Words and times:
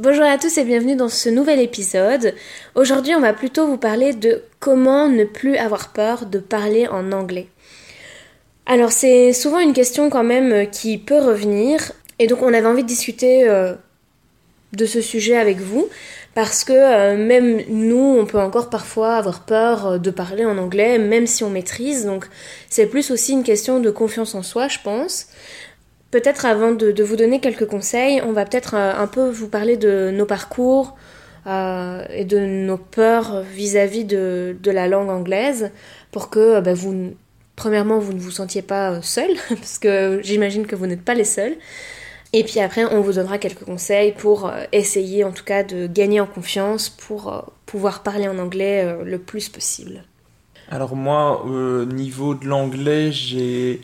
Bonjour 0.00 0.26
à 0.26 0.38
tous 0.38 0.58
et 0.58 0.64
bienvenue 0.64 0.94
dans 0.94 1.08
ce 1.08 1.28
nouvel 1.28 1.58
épisode. 1.58 2.32
Aujourd'hui, 2.76 3.16
on 3.16 3.20
va 3.20 3.32
plutôt 3.32 3.66
vous 3.66 3.78
parler 3.78 4.12
de 4.12 4.44
comment 4.60 5.08
ne 5.08 5.24
plus 5.24 5.56
avoir 5.56 5.92
peur 5.92 6.26
de 6.26 6.38
parler 6.38 6.86
en 6.86 7.10
anglais. 7.10 7.48
Alors, 8.64 8.92
c'est 8.92 9.32
souvent 9.32 9.58
une 9.58 9.72
question 9.72 10.08
quand 10.08 10.22
même 10.22 10.70
qui 10.70 10.98
peut 10.98 11.18
revenir 11.18 11.90
et 12.20 12.28
donc 12.28 12.42
on 12.42 12.54
avait 12.54 12.68
envie 12.68 12.84
de 12.84 12.88
discuter 12.88 13.48
euh, 13.48 13.74
de 14.72 14.86
ce 14.86 15.00
sujet 15.00 15.36
avec 15.36 15.58
vous 15.58 15.88
parce 16.32 16.62
que 16.62 16.72
euh, 16.72 17.16
même 17.16 17.62
nous, 17.68 18.16
on 18.20 18.24
peut 18.24 18.38
encore 18.38 18.70
parfois 18.70 19.16
avoir 19.16 19.40
peur 19.40 19.86
euh, 19.86 19.98
de 19.98 20.12
parler 20.12 20.44
en 20.44 20.58
anglais, 20.58 20.98
même 20.98 21.26
si 21.26 21.42
on 21.42 21.50
maîtrise. 21.50 22.04
Donc 22.04 22.28
c'est 22.70 22.86
plus 22.86 23.10
aussi 23.10 23.32
une 23.32 23.42
question 23.42 23.80
de 23.80 23.90
confiance 23.90 24.36
en 24.36 24.44
soi, 24.44 24.68
je 24.68 24.78
pense. 24.84 25.26
Peut-être 26.10 26.46
avant 26.46 26.72
de, 26.72 27.02
vous 27.02 27.16
donner 27.16 27.38
quelques 27.38 27.66
conseils, 27.66 28.22
on 28.22 28.32
va 28.32 28.46
peut-être 28.46 28.74
euh, 28.74 28.94
un 28.96 29.06
peu 29.06 29.28
vous 29.28 29.48
parler 29.48 29.76
de 29.76 30.10
nos 30.10 30.24
parcours 30.24 30.96
euh, 31.46 32.02
et 32.10 32.24
de 32.24 32.38
nos 32.38 32.78
peurs 32.78 33.42
vis-à-vis 33.42 34.04
de, 34.04 34.56
la 34.64 34.88
langue 34.88 35.10
anglaise 35.10 35.70
pour 36.10 36.30
que 36.30 36.38
euh, 36.38 36.60
bah, 36.62 36.72
vous, 36.72 37.12
premièrement, 37.56 37.98
vous 37.98 38.14
ne 38.14 38.20
vous 38.20 38.30
sentiez 38.30 38.62
pas 38.62 39.02
seul, 39.02 39.28
parce 39.50 39.78
que 39.78 40.20
j'imagine 40.22 40.66
que 40.66 40.74
vous 40.74 40.86
n'êtes 40.86 41.04
pas 41.04 41.14
les 41.14 41.24
seuls. 41.24 41.56
Et 42.32 42.42
puis 42.42 42.60
après, 42.60 42.86
on 42.86 43.02
vous 43.02 43.14
donnera 43.14 43.36
quelques 43.36 43.64
conseils 43.64 44.12
pour 44.12 44.50
essayer 44.72 45.24
en 45.24 45.32
tout 45.32 45.44
cas 45.44 45.62
de 45.62 45.86
gagner 45.86 46.20
en 46.20 46.26
confiance 46.26 46.90
pour 46.90 47.52
pouvoir 47.64 48.02
parler 48.02 48.28
en 48.28 48.38
anglais 48.38 48.96
le 49.02 49.18
plus 49.18 49.48
possible. 49.48 50.04
Alors 50.70 50.94
moi, 50.94 51.42
au 51.46 51.86
niveau 51.86 52.34
de 52.34 52.44
l'anglais, 52.46 53.12
j'ai 53.12 53.80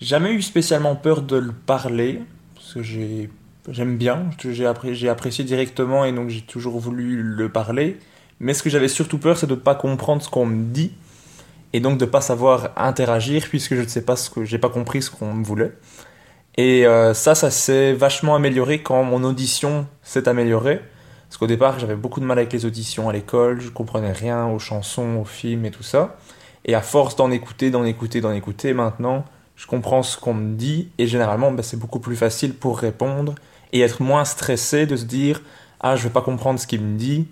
jamais 0.00 0.32
eu 0.32 0.42
spécialement 0.42 0.96
peur 0.96 1.22
de 1.22 1.36
le 1.36 1.52
parler, 1.52 2.22
parce 2.54 2.74
que 2.74 2.82
j'ai 2.82 3.30
j'aime 3.68 3.96
bien, 3.96 4.30
j'ai 4.44 5.08
apprécié 5.08 5.44
directement 5.44 6.04
et 6.04 6.12
donc 6.12 6.28
j'ai 6.28 6.42
toujours 6.42 6.78
voulu 6.78 7.22
le 7.22 7.48
parler. 7.48 7.98
Mais 8.38 8.54
ce 8.54 8.62
que 8.62 8.70
j'avais 8.70 8.88
surtout 8.88 9.18
peur, 9.18 9.36
c'est 9.36 9.46
de 9.46 9.54
ne 9.54 9.60
pas 9.60 9.74
comprendre 9.74 10.22
ce 10.22 10.28
qu'on 10.28 10.46
me 10.46 10.72
dit 10.72 10.92
et 11.72 11.80
donc 11.80 11.98
de 11.98 12.04
ne 12.04 12.10
pas 12.10 12.20
savoir 12.20 12.70
interagir 12.76 13.46
puisque 13.48 13.74
je 13.74 13.82
ne 13.82 13.86
sais 13.86 14.02
pas 14.02 14.16
ce 14.16 14.30
que 14.30 14.44
j'ai 14.44 14.58
pas 14.58 14.68
compris 14.68 15.02
ce 15.02 15.10
qu'on 15.10 15.34
me 15.34 15.44
voulait. 15.44 15.72
Et 16.56 16.86
euh, 16.86 17.12
ça, 17.12 17.34
ça 17.34 17.50
s'est 17.50 17.92
vachement 17.92 18.34
amélioré 18.34 18.82
quand 18.82 19.02
mon 19.02 19.24
audition 19.24 19.86
s'est 20.02 20.28
améliorée. 20.28 20.80
Parce 21.28 21.38
qu'au 21.38 21.46
départ, 21.46 21.78
j'avais 21.78 21.96
beaucoup 21.96 22.20
de 22.20 22.24
mal 22.24 22.38
avec 22.38 22.52
les 22.52 22.64
auditions 22.64 23.08
à 23.08 23.12
l'école, 23.12 23.60
je 23.60 23.68
comprenais 23.68 24.12
rien 24.12 24.46
aux 24.46 24.58
chansons, 24.58 25.16
aux 25.16 25.24
films 25.24 25.64
et 25.64 25.70
tout 25.70 25.82
ça. 25.82 26.16
Et 26.64 26.74
à 26.74 26.82
force 26.82 27.16
d'en 27.16 27.30
écouter, 27.30 27.70
d'en 27.70 27.84
écouter, 27.84 28.20
d'en 28.20 28.32
écouter, 28.32 28.72
maintenant, 28.72 29.24
je 29.56 29.66
comprends 29.66 30.02
ce 30.02 30.18
qu'on 30.18 30.34
me 30.34 30.54
dit 30.54 30.90
et 30.98 31.06
généralement, 31.06 31.50
ben, 31.50 31.62
c'est 31.62 31.78
beaucoup 31.78 31.98
plus 31.98 32.16
facile 32.16 32.54
pour 32.54 32.78
répondre 32.78 33.34
et 33.72 33.80
être 33.80 34.02
moins 34.02 34.24
stressé 34.24 34.86
de 34.86 34.96
se 34.96 35.04
dire 35.04 35.42
Ah, 35.80 35.96
je 35.96 36.04
vais 36.04 36.10
pas 36.10 36.22
comprendre 36.22 36.60
ce 36.60 36.66
qu'il 36.66 36.82
me 36.82 36.96
dit. 36.96 37.26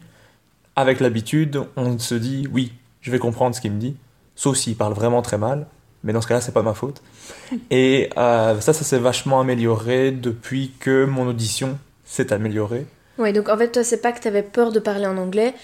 Avec 0.76 1.00
l'habitude, 1.00 1.62
on 1.76 1.98
se 1.98 2.14
dit 2.14 2.48
Oui, 2.50 2.72
je 3.02 3.10
vais 3.10 3.18
comprendre 3.18 3.54
ce 3.54 3.60
qu'il 3.60 3.72
me 3.72 3.78
dit. 3.78 3.96
Sauf 4.34 4.56
s'il 4.56 4.74
parle 4.74 4.94
vraiment 4.94 5.22
très 5.22 5.38
mal, 5.38 5.66
mais 6.02 6.12
dans 6.12 6.20
ce 6.20 6.26
cas-là, 6.26 6.40
c'est 6.40 6.52
pas 6.52 6.62
ma 6.62 6.74
faute. 6.74 7.02
Et 7.70 8.10
euh, 8.16 8.60
ça, 8.60 8.72
ça 8.72 8.84
s'est 8.84 8.98
vachement 8.98 9.40
amélioré 9.40 10.10
depuis 10.10 10.72
que 10.80 11.04
mon 11.04 11.28
audition 11.28 11.78
s'est 12.04 12.32
améliorée. 12.32 12.86
Ouais, 13.18 13.32
donc 13.32 13.48
en 13.48 13.56
fait, 13.56 13.70
toi, 13.70 13.84
c'est 13.84 14.00
pas 14.00 14.12
que 14.12 14.20
t'avais 14.20 14.42
peur 14.42 14.72
de 14.72 14.80
parler 14.80 15.06
en 15.06 15.16
anglais, 15.18 15.54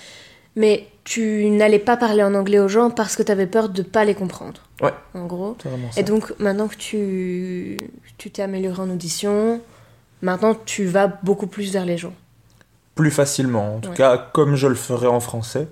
mais 0.54 0.86
tu 1.10 1.50
n'allais 1.50 1.80
pas 1.80 1.96
parler 1.96 2.22
en 2.22 2.34
anglais 2.36 2.60
aux 2.60 2.68
gens 2.68 2.88
parce 2.90 3.16
que 3.16 3.24
t'avais 3.24 3.48
peur 3.48 3.68
de 3.68 3.82
pas 3.82 4.04
les 4.04 4.14
comprendre. 4.14 4.60
Ouais. 4.80 4.92
En 5.14 5.26
gros. 5.26 5.56
C'est 5.60 5.68
vraiment 5.68 5.90
ça. 5.90 6.00
Et 6.00 6.04
donc 6.04 6.32
maintenant 6.38 6.68
que 6.68 6.76
tu 6.76 7.78
tu 8.16 8.30
t'es 8.30 8.42
amélioré 8.42 8.80
en 8.80 8.88
audition, 8.90 9.60
maintenant 10.22 10.54
tu 10.64 10.84
vas 10.84 11.08
beaucoup 11.24 11.48
plus 11.48 11.72
vers 11.72 11.84
les 11.84 11.98
gens. 11.98 12.14
plus 12.94 13.10
facilement. 13.10 13.76
En 13.76 13.80
tout 13.80 13.90
Ouais. 13.90 13.96
cas, 13.96 14.18
comme 14.32 14.54
je 14.56 14.66
le 14.68 14.74
ferais 14.74 15.06
en 15.06 15.20
français. 15.20 15.66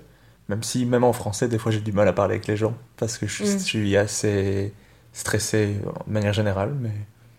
Même 0.49 0.63
si, 0.63 0.83
même 0.85 1.03
en 1.03 1.13
français, 1.13 1.47
des 1.47 1.59
fois, 1.59 1.71
j'ai 1.71 1.79
du 1.79 1.91
mal 1.91 2.07
à 2.07 2.13
parler 2.13 2.33
avec 2.35 2.47
les 2.47 2.57
gens. 2.57 2.73
Parce 2.97 3.19
que 3.19 3.27
je, 3.27 3.43
Mm. 3.43 3.45
je 3.45 3.57
suis 3.59 3.95
assez 3.97 4.73
stressé 5.13 5.75
de 6.07 6.11
manière 6.11 6.33
générale. 6.33 6.73
Mais 6.81 6.89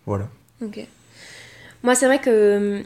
voilà. 0.06 0.26
Ok. 0.64 0.78
Moi, 1.82 1.94
c'est 1.96 2.06
vrai 2.06 2.20
que 2.20 2.82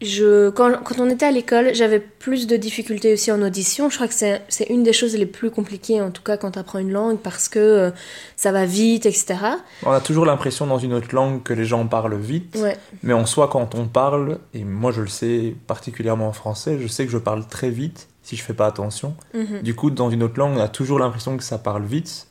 je, 0.00 0.50
quand, 0.50 0.82
quand 0.84 1.00
on 1.00 1.10
était 1.10 1.26
à 1.26 1.32
l'école, 1.32 1.74
j'avais 1.74 1.98
plus 1.98 2.46
de 2.46 2.56
difficultés 2.56 3.12
aussi 3.12 3.32
en 3.32 3.42
audition. 3.42 3.90
Je 3.90 3.96
crois 3.96 4.06
que 4.06 4.14
c'est 4.14 4.64
une 4.70 4.84
des 4.84 4.92
choses 4.92 5.16
les 5.16 5.26
plus 5.26 5.50
compliquées, 5.50 6.00
en 6.00 6.10
tout 6.12 6.22
cas 6.22 6.36
quand 6.36 6.52
tu 6.52 6.58
apprends 6.58 6.78
une 6.78 6.92
langue, 6.92 7.18
parce 7.18 7.48
que 7.48 7.58
euh, 7.58 7.90
ça 8.36 8.52
va 8.52 8.64
vite, 8.64 9.06
etc. 9.06 9.36
On 9.84 9.90
a 9.90 10.00
toujours 10.00 10.24
l'impression 10.24 10.66
dans 10.68 10.78
une 10.78 10.92
autre 10.92 11.12
langue 11.14 11.42
que 11.42 11.52
les 11.52 11.64
gens 11.64 11.84
parlent 11.86 12.14
vite. 12.16 12.56
Ouais. 12.60 12.76
Mais 13.02 13.12
en 13.12 13.26
soi, 13.26 13.48
quand 13.48 13.74
on 13.74 13.86
parle, 13.88 14.38
et 14.54 14.62
moi 14.62 14.92
je 14.92 15.00
le 15.00 15.08
sais 15.08 15.56
particulièrement 15.66 16.28
en 16.28 16.32
français, 16.32 16.78
je 16.80 16.86
sais 16.86 17.04
que 17.04 17.10
je 17.10 17.18
parle 17.18 17.46
très 17.46 17.70
vite 17.70 18.06
si 18.22 18.36
je 18.36 18.42
fais 18.44 18.54
pas 18.54 18.66
attention. 18.66 19.16
Mhm. 19.34 19.62
Du 19.62 19.74
coup, 19.74 19.90
dans 19.90 20.10
une 20.10 20.22
autre 20.22 20.38
langue, 20.38 20.56
on 20.56 20.60
a 20.60 20.68
toujours 20.68 20.98
l'impression 20.98 21.36
que 21.36 21.42
ça 21.42 21.58
parle 21.58 21.84
vite. 21.84 22.26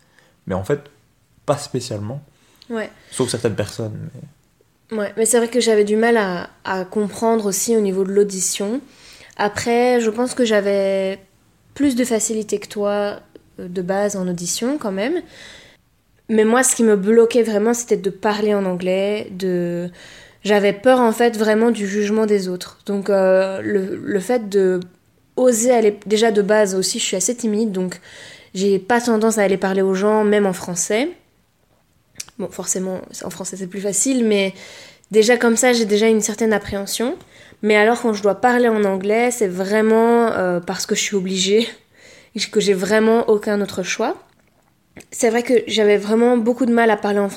Mais 0.46 0.56
en 0.56 0.64
fait, 0.64 0.82
pas 1.46 1.58
spécialement. 1.58 2.22
Ouais. 2.70 2.90
Sauf 3.12 3.30
certaines 3.30 3.56
personnes. 3.56 4.10
mais- 4.14 4.22
Ouais, 4.92 5.14
mais 5.18 5.26
c'est 5.26 5.38
vrai 5.38 5.50
que 5.50 5.60
j'avais 5.60 5.84
du 5.84 5.98
mal 5.98 6.18
à, 6.18 6.86
comprendre 6.86 7.46
aussi 7.46 7.76
au 7.76 7.82
niveau 7.82 8.04
de 8.04 8.12
l'audition. 8.12 8.80
Après, 9.36 10.00
je 10.00 10.10
pense 10.10 10.34
que 10.34 10.46
j'avais 10.46 11.20
plus 11.74 11.96
de 11.96 12.06
facilité 12.06 12.60
que 12.60 12.68
toi 12.68 13.20
euh, 13.60 13.68
de 13.68 13.82
base 13.82 14.16
en 14.16 14.28
audition 14.28 14.78
quand 14.78 14.92
même. 14.92 15.22
Mais 16.30 16.46
moi, 16.46 16.64
ce 16.64 16.76
qui 16.76 16.84
me 16.84 16.96
bloquait 16.96 17.44
vraiment, 17.44 17.74
c'était 17.74 17.98
de 17.98 18.10
parler 18.10 18.54
en 18.54 18.66
anglais, 18.66 19.28
de... 19.32 19.90
J'avais 20.44 20.74
peur 20.74 21.00
en 21.02 21.12
fait 21.12 21.38
vraiment 21.38 21.72
du 21.72 21.88
jugement 21.88 22.26
des 22.26 22.48
autres. 22.48 22.80
Donc 22.86 23.10
euh, 23.10 23.62
le, 23.62 23.98
le 23.98 24.20
fait 24.20 24.50
de 24.50 24.80
oser 25.36 25.72
aller... 25.72 26.00
Déjà 26.06 26.32
de 26.32 26.42
base 26.42 26.76
aussi, 26.76 27.00
je 27.00 27.04
suis 27.04 27.18
assez 27.18 27.36
timide, 27.36 27.72
donc 27.72 28.00
j'ai 28.54 28.80
pas 28.80 29.02
tendance 29.02 29.38
à 29.38 29.44
aller 29.44 29.58
parler 29.58 29.82
aux 29.82 29.94
gens, 29.94 30.24
même 30.24 30.46
en 30.46 30.54
français. 30.54 31.10
Bon, 32.40 32.50
forcément, 32.50 33.02
en 33.24 33.30
français 33.30 33.58
c'est 33.58 33.68
plus 33.68 33.82
facile, 33.82 34.26
mais 34.26 34.54
déjà 35.12 35.38
comme 35.38 35.58
ça, 35.58 35.74
j'ai 35.74 35.86
déjà 35.86 36.08
une 36.08 36.22
certaine 36.22 36.54
appréhension. 36.54 37.18
Mais 37.64 37.76
alors 37.76 38.02
quand 38.02 38.14
je 38.14 38.22
dois 38.22 38.36
parler 38.36 38.68
en 38.68 38.84
anglais, 38.84 39.32
c'est 39.32 39.48
vraiment 39.48 40.32
euh, 40.32 40.60
parce 40.60 40.86
que 40.86 40.96
je 40.96 41.02
suis 41.02 41.16
obligée, 41.16 41.68
que 42.52 42.60
j'ai 42.60 42.74
vraiment 42.74 43.28
aucun 43.30 43.60
autre 43.62 43.82
choix. 43.82 44.16
C'est 45.12 45.30
vrai 45.30 45.44
que 45.44 45.54
j'avais 45.68 45.98
vraiment 45.98 46.38
beaucoup 46.38 46.66
de 46.66 46.74
mal 46.74 46.90
à 46.90 46.98
parler 46.98 47.20
en, 47.20 47.30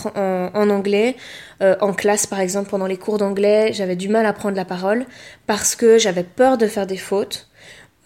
en, 0.55 0.71
anglais. 0.71 1.17
Euh, 1.63 1.77
en 1.81 1.93
classe, 1.93 2.27
par 2.27 2.41
exemple, 2.41 2.71
pendant 2.71 2.87
les 2.87 2.97
cours 2.97 3.19
d'anglais, 3.19 3.73
j'avais 3.73 3.97
du 3.97 4.09
mal 4.09 4.25
à 4.25 4.33
prendre 4.33 4.57
la 4.57 4.65
parole 4.65 5.05
parce 5.47 5.77
que 5.77 5.99
j'avais 5.99 6.25
peur 6.25 6.59
de 6.59 6.67
faire 6.67 6.87
des 6.87 6.97
fautes. 6.97 7.49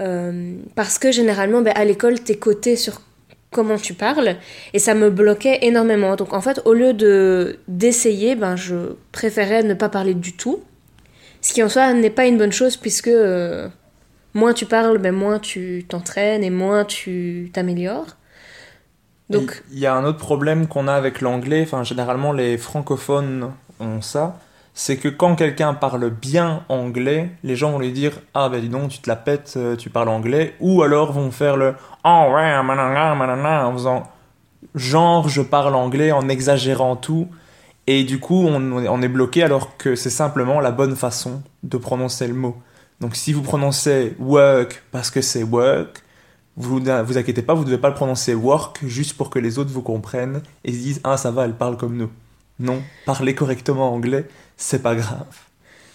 Euh, 0.01 0.57
parce 0.75 0.99
que 0.99 1.13
généralement, 1.13 1.63
ben, 1.63 1.73
à 1.77 1.85
l'école, 1.85 2.21
t'es 2.21 2.35
coté 2.37 2.75
sur 2.75 3.01
comment 3.55 3.79
tu 3.79 3.95
parles 3.95 4.37
et 4.75 4.79
ça 4.79 4.95
me 4.95 5.09
bloquait 5.09 5.61
énormément. 5.63 6.17
Donc 6.17 6.33
en 6.35 6.41
fait, 6.41 6.61
au 6.65 6.75
lieu 6.75 6.93
de 6.93 7.59
d'essayer, 7.69 8.35
ben, 8.35 8.57
je 8.57 8.97
préférais 9.13 9.63
ne 9.63 9.75
pas 9.75 9.89
parler 9.89 10.15
du 10.15 10.35
tout. 10.35 10.63
Ce 11.41 11.53
qui 11.53 11.63
en 11.63 11.69
soi 11.69 11.93
n'est 11.95 12.11
pas 12.11 12.27
une 12.27 12.37
bonne 12.37 12.53
chose 12.53 12.77
puisque 12.77 13.09
euh, 13.09 13.69
moins 14.35 14.53
tu 14.53 14.67
parles, 14.67 14.99
ben, 14.99 15.15
moins 15.15 15.39
tu 15.39 15.87
t'entraînes 15.89 16.43
et 16.43 16.51
moins 16.51 16.85
tu 16.85 17.51
t'améliores. 17.53 18.17
Donc 19.31 19.63
il 19.73 19.79
y 19.79 19.87
a 19.87 19.95
un 19.95 20.05
autre 20.05 20.19
problème 20.19 20.67
qu'on 20.67 20.87
a 20.89 20.93
avec 20.93 21.21
l'anglais, 21.23 21.63
enfin 21.63 21.83
généralement 21.83 22.33
les 22.33 22.59
francophones 22.59 23.53
ont 23.81 24.03
ça, 24.03 24.39
c'est 24.75 24.97
que 24.97 25.09
quand 25.09 25.37
quelqu'un 25.37 25.73
parle 25.73 26.11
bien 26.11 26.65
anglais, 26.69 27.31
les 27.43 27.57
gens 27.57 27.73
vont 27.73 27.79
lui 27.79 27.93
dire 27.93 28.21
ah 28.35 28.49
ben 28.49 28.61
dis 28.61 28.69
donc 28.69 28.91
tu 28.91 28.99
te 28.99 29.09
la 29.09 29.17
pètes, 29.17 29.55
euh, 29.57 29.77
tu 29.77 29.89
parles 29.89 30.09
anglais, 30.09 30.55
ou 30.61 30.83
alors 30.83 31.13
vont 31.13 31.31
faire 31.31 31.57
le 31.57 31.75
oh 32.05 32.31
ouais 32.35 32.63
manana 32.63 33.15
manana 33.15 33.69
en 33.69 33.73
faisant 33.73 34.03
genre 34.75 35.29
je 35.29 35.43
parle 35.43 35.75
anglais 35.75 36.13
en 36.13 36.29
exagérant 36.29 36.97
tout 36.97 37.29
et 37.87 38.05
du 38.05 38.19
coup, 38.19 38.47
on, 38.47 39.03
est 39.03 39.09
bloqué 39.09 39.43
alors 39.43 39.77
que 39.77 39.95
c'est 39.95 40.11
simplement 40.11 40.61
la 40.61 40.71
bonne 40.71 40.97
façon 40.97 41.43
de 41.63 41.77
prononcer 41.77 42.27
le 42.27 42.35
mot. 42.35 42.57
Donc 43.01 43.15
si 43.15 43.33
vous 43.33 43.43
prononcez 43.43 44.17
work 44.19 44.83
parce 44.91 45.11
que 45.11 45.21
c'est 45.21 45.43
work, 45.43 46.03
vous 46.57 46.81
vous 46.81 47.19
inquiétez 47.19 47.43
pas, 47.43 47.53
vous 47.53 47.63
ne 47.63 47.67
devez 47.67 47.79
pas 47.79 47.91
le 47.91 47.95
prononcer 47.95 48.35
work 48.35 48.87
juste 48.87 49.17
pour 49.17 49.29
que 49.29 49.39
les 49.39 49.59
autres 49.59 49.71
vous 49.71 49.83
comprennent 49.83 50.41
et 50.65 50.73
se 50.73 50.79
disent 50.79 51.01
ah 51.05 51.19
ça 51.19 51.31
va, 51.31 51.45
elle 51.45 51.55
parle 51.55 51.77
comme 51.77 51.97
nous. 51.97 52.11
Non, 52.59 52.81
parler 53.05 53.35
correctement 53.35 53.93
anglais, 53.93 54.29
c'est 54.57 54.83
pas 54.83 54.95
grave. 54.95 55.27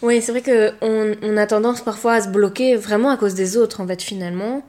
Oui, 0.01 0.21
c'est 0.21 0.31
vrai 0.31 0.41
qu'on 0.41 1.15
on 1.21 1.37
a 1.37 1.45
tendance 1.45 1.81
parfois 1.81 2.13
à 2.13 2.21
se 2.21 2.29
bloquer 2.29 2.75
vraiment 2.75 3.09
à 3.09 3.17
cause 3.17 3.33
des 3.33 3.57
autres 3.57 3.81
en 3.81 3.87
fait 3.87 4.01
finalement. 4.01 4.63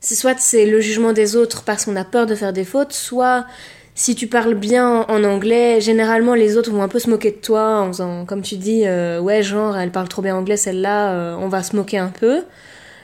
C'est 0.00 0.14
soit 0.14 0.38
c'est 0.38 0.64
le 0.64 0.80
jugement 0.80 1.12
des 1.12 1.36
autres 1.36 1.62
parce 1.64 1.84
qu'on 1.84 1.96
a 1.96 2.04
peur 2.04 2.26
de 2.26 2.34
faire 2.34 2.52
des 2.54 2.64
fautes, 2.64 2.92
soit 2.92 3.46
si 3.94 4.14
tu 4.14 4.28
parles 4.28 4.54
bien 4.54 5.02
en 5.08 5.24
anglais, 5.24 5.80
généralement 5.82 6.34
les 6.34 6.56
autres 6.56 6.70
vont 6.70 6.82
un 6.82 6.88
peu 6.88 6.98
se 6.98 7.10
moquer 7.10 7.32
de 7.32 7.36
toi 7.36 7.80
en 7.80 7.88
faisant, 7.88 8.24
comme 8.24 8.40
tu 8.40 8.56
dis, 8.56 8.86
euh, 8.86 9.20
ouais, 9.20 9.42
genre, 9.42 9.76
elle 9.76 9.90
parle 9.90 10.08
trop 10.08 10.22
bien 10.22 10.34
anglais, 10.34 10.56
celle-là, 10.56 11.12
euh, 11.12 11.36
on 11.38 11.48
va 11.48 11.62
se 11.62 11.76
moquer 11.76 11.98
un 11.98 12.08
peu. 12.08 12.44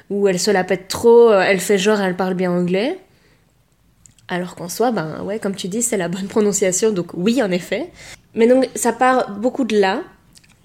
Ou 0.08 0.26
elle 0.28 0.38
se 0.38 0.50
la 0.50 0.64
pète 0.64 0.88
trop, 0.88 1.30
euh, 1.30 1.42
elle 1.46 1.60
fait 1.60 1.76
genre, 1.76 2.00
elle 2.00 2.16
parle 2.16 2.32
bien 2.32 2.50
anglais. 2.50 2.98
Alors 4.28 4.54
qu'en 4.54 4.70
soi, 4.70 4.90
ben 4.90 5.22
ouais, 5.24 5.38
comme 5.38 5.54
tu 5.54 5.68
dis, 5.68 5.82
c'est 5.82 5.96
la 5.96 6.08
bonne 6.08 6.28
prononciation, 6.28 6.92
donc 6.92 7.08
oui, 7.12 7.42
en 7.42 7.50
effet. 7.50 7.90
Mais 8.34 8.46
donc, 8.46 8.66
ça 8.74 8.92
part 8.92 9.32
beaucoup 9.32 9.64
de 9.64 9.78
là. 9.78 10.00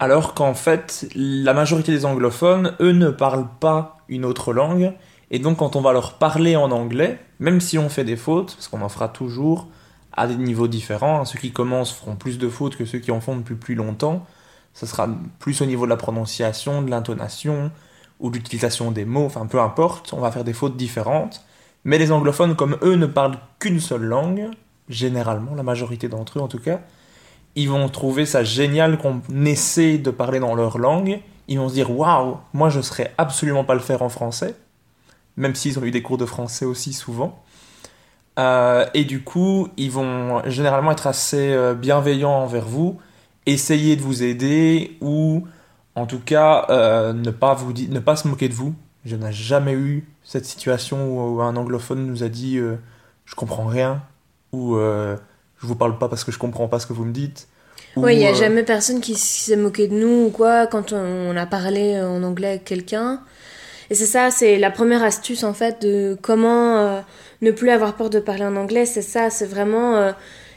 Alors 0.02 0.34
qu'en 0.34 0.54
fait, 0.54 1.06
la 1.14 1.54
majorité 1.54 1.92
des 1.92 2.04
anglophones, 2.06 2.74
eux, 2.80 2.90
ne 2.90 3.08
parlent 3.08 3.46
pas 3.60 3.98
une 4.08 4.24
autre 4.24 4.52
langue. 4.52 4.94
Et 5.30 5.38
donc, 5.38 5.58
quand 5.58 5.76
on 5.76 5.80
va 5.80 5.92
leur 5.92 6.14
parler 6.14 6.56
en 6.56 6.72
anglais, 6.72 7.20
même 7.38 7.60
si 7.60 7.78
on 7.78 7.88
fait 7.88 8.02
des 8.02 8.16
fautes, 8.16 8.56
parce 8.56 8.66
qu'on 8.66 8.82
en 8.82 8.88
fera 8.88 9.06
toujours, 9.06 9.68
à 10.12 10.26
des 10.26 10.34
niveaux 10.34 10.66
différents. 10.66 11.24
Ceux 11.24 11.38
qui 11.38 11.52
commencent 11.52 11.92
feront 11.92 12.16
plus 12.16 12.38
de 12.38 12.48
fautes 12.48 12.74
que 12.74 12.84
ceux 12.84 12.98
qui 12.98 13.12
en 13.12 13.20
font 13.20 13.36
depuis 13.36 13.54
plus 13.54 13.76
longtemps. 13.76 14.26
Ce 14.74 14.86
sera 14.86 15.06
plus 15.38 15.62
au 15.62 15.66
niveau 15.66 15.84
de 15.84 15.90
la 15.90 15.96
prononciation, 15.96 16.82
de 16.82 16.90
l'intonation 16.90 17.70
ou 18.18 18.30
de 18.30 18.34
l'utilisation 18.34 18.90
des 18.90 19.04
mots, 19.04 19.26
enfin 19.26 19.46
peu 19.46 19.60
importe, 19.60 20.12
on 20.14 20.20
va 20.20 20.32
faire 20.32 20.42
des 20.42 20.52
fautes 20.52 20.76
différentes. 20.76 21.44
Mais 21.84 21.98
les 21.98 22.10
anglophones, 22.10 22.56
comme 22.56 22.76
eux, 22.82 22.96
ne 22.96 23.06
parlent 23.06 23.38
qu'une 23.60 23.78
seule 23.78 24.02
langue, 24.02 24.50
généralement, 24.88 25.54
la 25.54 25.62
majorité 25.62 26.08
d'entre 26.08 26.40
eux 26.40 26.42
en 26.42 26.48
tout 26.48 26.58
cas, 26.58 26.80
ils 27.54 27.68
vont 27.68 27.88
trouver 27.88 28.26
ça 28.26 28.44
génial 28.44 28.98
qu'on 28.98 29.20
essaie 29.44 29.98
de 29.98 30.10
parler 30.10 30.40
dans 30.40 30.54
leur 30.54 30.78
langue. 30.78 31.20
Ils 31.48 31.58
vont 31.58 31.68
se 31.68 31.74
dire 31.74 31.90
waouh, 31.90 32.38
moi 32.52 32.70
je 32.70 32.80
serais 32.80 33.12
absolument 33.18 33.64
pas 33.64 33.74
le 33.74 33.80
faire 33.80 34.02
en 34.02 34.08
français, 34.08 34.54
même 35.36 35.54
s'ils 35.54 35.78
ont 35.78 35.82
eu 35.82 35.90
des 35.90 36.02
cours 36.02 36.18
de 36.18 36.26
français 36.26 36.64
aussi 36.64 36.92
souvent. 36.92 37.42
Euh, 38.38 38.86
et 38.94 39.04
du 39.04 39.22
coup, 39.22 39.68
ils 39.76 39.90
vont 39.90 40.42
généralement 40.48 40.92
être 40.92 41.06
assez 41.06 41.52
euh, 41.52 41.74
bienveillants 41.74 42.32
envers 42.32 42.64
vous, 42.64 42.98
essayer 43.44 43.96
de 43.96 44.00
vous 44.00 44.22
aider 44.22 44.96
ou 45.02 45.46
en 45.94 46.06
tout 46.06 46.20
cas 46.20 46.66
euh, 46.70 47.12
ne, 47.12 47.30
pas 47.30 47.52
vous 47.52 47.72
ne 47.72 47.98
pas 47.98 48.16
se 48.16 48.28
moquer 48.28 48.48
de 48.48 48.54
vous. 48.54 48.74
Je 49.04 49.16
n'ai 49.16 49.32
jamais 49.32 49.74
eu 49.74 50.08
cette 50.22 50.46
situation 50.46 51.18
où, 51.18 51.42
un 51.42 51.56
anglophone 51.56 52.06
nous 52.06 52.22
a 52.22 52.28
dit 52.28 52.58
je 53.26 53.34
comprends 53.34 53.66
rien 53.66 54.00
ou 54.52 54.76
je 55.62 55.66
vous 55.66 55.76
parle 55.76 55.96
pas 55.98 56.08
parce 56.08 56.24
que 56.24 56.32
je 56.32 56.38
comprends 56.38 56.68
pas 56.68 56.78
ce 56.78 56.86
que 56.86 56.92
vous 56.92 57.04
me 57.04 57.12
dites. 57.12 57.48
Oui, 57.96 58.14
il 58.14 58.18
n'y 58.18 58.26
a 58.26 58.34
jamais 58.34 58.62
personne 58.62 59.00
qui 59.00 59.14
s'est 59.14 59.56
moqué 59.56 59.86
de 59.86 59.94
nous 59.94 60.26
ou 60.26 60.30
quoi 60.30 60.66
quand 60.66 60.92
on 60.92 61.36
a 61.36 61.46
parlé 61.46 62.00
en 62.00 62.22
anglais 62.22 62.48
avec 62.48 62.64
quelqu'un. 62.64 63.20
Et 63.90 63.94
c'est 63.94 64.06
ça, 64.06 64.30
c'est 64.30 64.58
la 64.58 64.70
première 64.70 65.02
astuce 65.02 65.44
en 65.44 65.52
fait 65.52 65.82
de 65.82 66.16
comment 66.22 67.02
ne 67.42 67.50
plus 67.50 67.70
avoir 67.70 67.94
peur 67.94 68.08
de 68.08 68.20
parler 68.20 68.44
en 68.44 68.56
anglais, 68.56 68.86
c'est 68.86 69.02
ça, 69.02 69.28
c'est 69.28 69.46
vraiment 69.46 69.96
euh, 69.96 70.12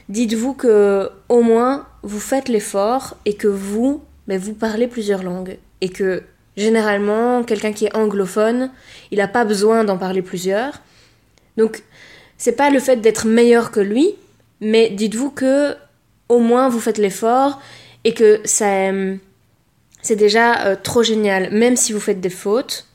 dites-vous 0.07 0.53
que 0.53 1.09
au 1.29 1.41
moins 1.41 1.87
vous 2.03 2.19
faites 2.19 2.47
l'effort 2.47 3.17
et 3.25 3.33
que 3.33 3.47
vous, 3.47 4.03
mais 4.27 4.37
vous 4.37 4.53
parlez 4.53 4.87
plusieurs 4.87 5.23
langues 5.23 5.57
et 5.81 5.89
que 5.89 6.23
généralement 6.55 7.43
quelqu'un 7.43 7.73
qui 7.73 7.85
est 7.85 7.95
anglophone, 7.95 8.71
il 9.11 9.17
n'a 9.17 9.27
pas 9.27 9.43
besoin 9.43 9.83
d'en 9.83 9.97
parler 9.97 10.21
plusieurs. 10.21 10.81
Donc 11.57 11.83
c'est 12.37 12.55
pas 12.55 12.69
le 12.69 12.79
fait 12.79 12.97
d'être 12.97 13.25
meilleur 13.25 13.71
que 13.71 13.79
lui, 13.79 14.15
mais 14.65 14.89
dites-vous 14.89 15.31
que 15.31 15.75
au 16.29 16.39
moins 16.39 16.69
vous 16.69 16.79
faites 16.79 16.97
l'effort 16.97 17.61
et 18.03 18.13
que 18.13 18.41
ça 18.45 18.91
c'est 20.01 20.15
déjà 20.15 20.65
euh, 20.65 20.75
trop 20.81 21.03
génial, 21.03 21.51
même 21.51 21.75
si 21.75 21.93
vous 21.93 21.99
faites 21.99 22.21
des 22.21 22.29
fautes 22.29 22.87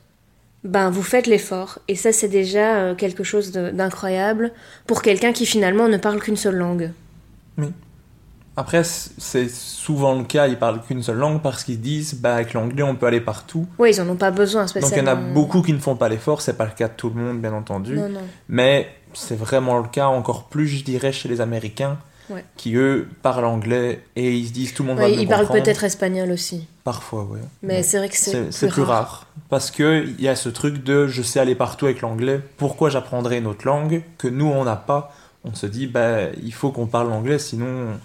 ben 0.64 0.90
vous 0.90 1.02
faites 1.02 1.26
l'effort. 1.26 1.78
Et 1.88 1.96
ça, 1.96 2.12
c'est 2.12 2.28
déjà 2.28 2.76
euh, 2.76 2.94
quelque 2.94 3.24
chose 3.24 3.52
d'incroyable 3.52 4.52
pour 4.86 5.02
quelqu'un 5.02 5.32
qui 5.32 5.46
finalement 5.46 5.88
ne 5.88 5.96
parle 5.96 6.20
qu'une 6.20 6.36
seule 6.36 6.56
langue. 6.56 6.92
Oui. 7.56 7.68
Après, 8.56 8.82
c'est 8.84 9.48
souvent 9.48 10.18
le 10.18 10.24
cas, 10.24 10.46
ils 10.48 10.58
parlent 10.58 10.82
qu'une 10.82 11.02
seule 11.02 11.16
langue 11.16 11.40
parce 11.40 11.64
qu'ils 11.64 11.80
disent, 11.80 12.14
bah, 12.14 12.34
avec 12.34 12.52
l'anglais, 12.52 12.82
on 12.82 12.94
peut 12.94 13.06
aller 13.06 13.20
partout. 13.20 13.66
Oui, 13.78 13.92
ils 13.94 14.00
en 14.02 14.08
ont 14.08 14.16
pas 14.16 14.30
besoin 14.30 14.66
spécialement. 14.66 14.96
Donc 14.96 15.04
il 15.04 15.08
y 15.08 15.26
en 15.26 15.30
a 15.30 15.32
beaucoup 15.32 15.62
qui 15.62 15.72
ne 15.72 15.78
font 15.78 15.96
pas 15.96 16.10
l'effort, 16.10 16.42
c'est 16.42 16.58
pas 16.58 16.66
le 16.66 16.72
cas 16.72 16.88
de 16.88 16.92
tout 16.94 17.08
le 17.08 17.14
monde, 17.14 17.40
bien 17.40 17.54
entendu. 17.54 17.94
Non, 17.96 18.08
non. 18.08 18.20
Mais 18.48 18.88
c'est 19.14 19.36
vraiment 19.36 19.78
le 19.78 19.88
cas 19.88 20.06
encore 20.06 20.44
plus, 20.44 20.68
je 20.68 20.84
dirais, 20.84 21.12
chez 21.12 21.28
les 21.28 21.40
Américains 21.40 21.98
qui 22.56 22.76
eux 22.76 23.08
parlent 23.22 23.44
anglais 23.44 24.02
et 24.16 24.36
ils 24.36 24.48
se 24.48 24.52
disent 24.52 24.74
tout 24.74 24.82
le 24.82 24.90
monde 24.90 24.98
va 24.98 25.08
Ils 25.08 25.26
parlent 25.26 25.48
peut-être 25.48 25.84
espagnol 25.84 26.30
aussi. 26.30 26.66
Parfois, 26.84 27.26
oui. 27.30 27.40
Mais 27.62 27.82
c'est 27.82 27.98
vrai 27.98 28.08
que 28.08 28.16
c'est 28.16 28.50
plus, 28.50 28.68
plus 28.68 28.82
rare. 28.82 29.26
Parce 29.48 29.70
qu'il 29.70 30.20
y 30.20 30.28
a 30.28 30.36
ce 30.36 30.48
truc 30.48 30.82
de 30.84 31.06
je 31.06 31.22
sais 31.22 31.40
aller 31.40 31.54
partout 31.54 31.86
avec 31.86 32.00
l'anglais, 32.00 32.40
pourquoi 32.56 32.90
j'apprendrai 32.90 33.38
une 33.38 33.46
autre 33.46 33.66
langue 33.66 34.02
que 34.18 34.28
nous 34.28 34.46
on 34.46 34.64
n'a 34.64 34.76
pas? 34.76 35.14
On 35.44 35.54
se 35.54 35.66
dit, 35.66 35.86
bah, 35.86 36.30
il 36.42 36.52
faut 36.52 36.70
qu'on 36.70 36.86
parle 36.86 37.08
l'anglais, 37.08 37.38
sinon 37.38 37.98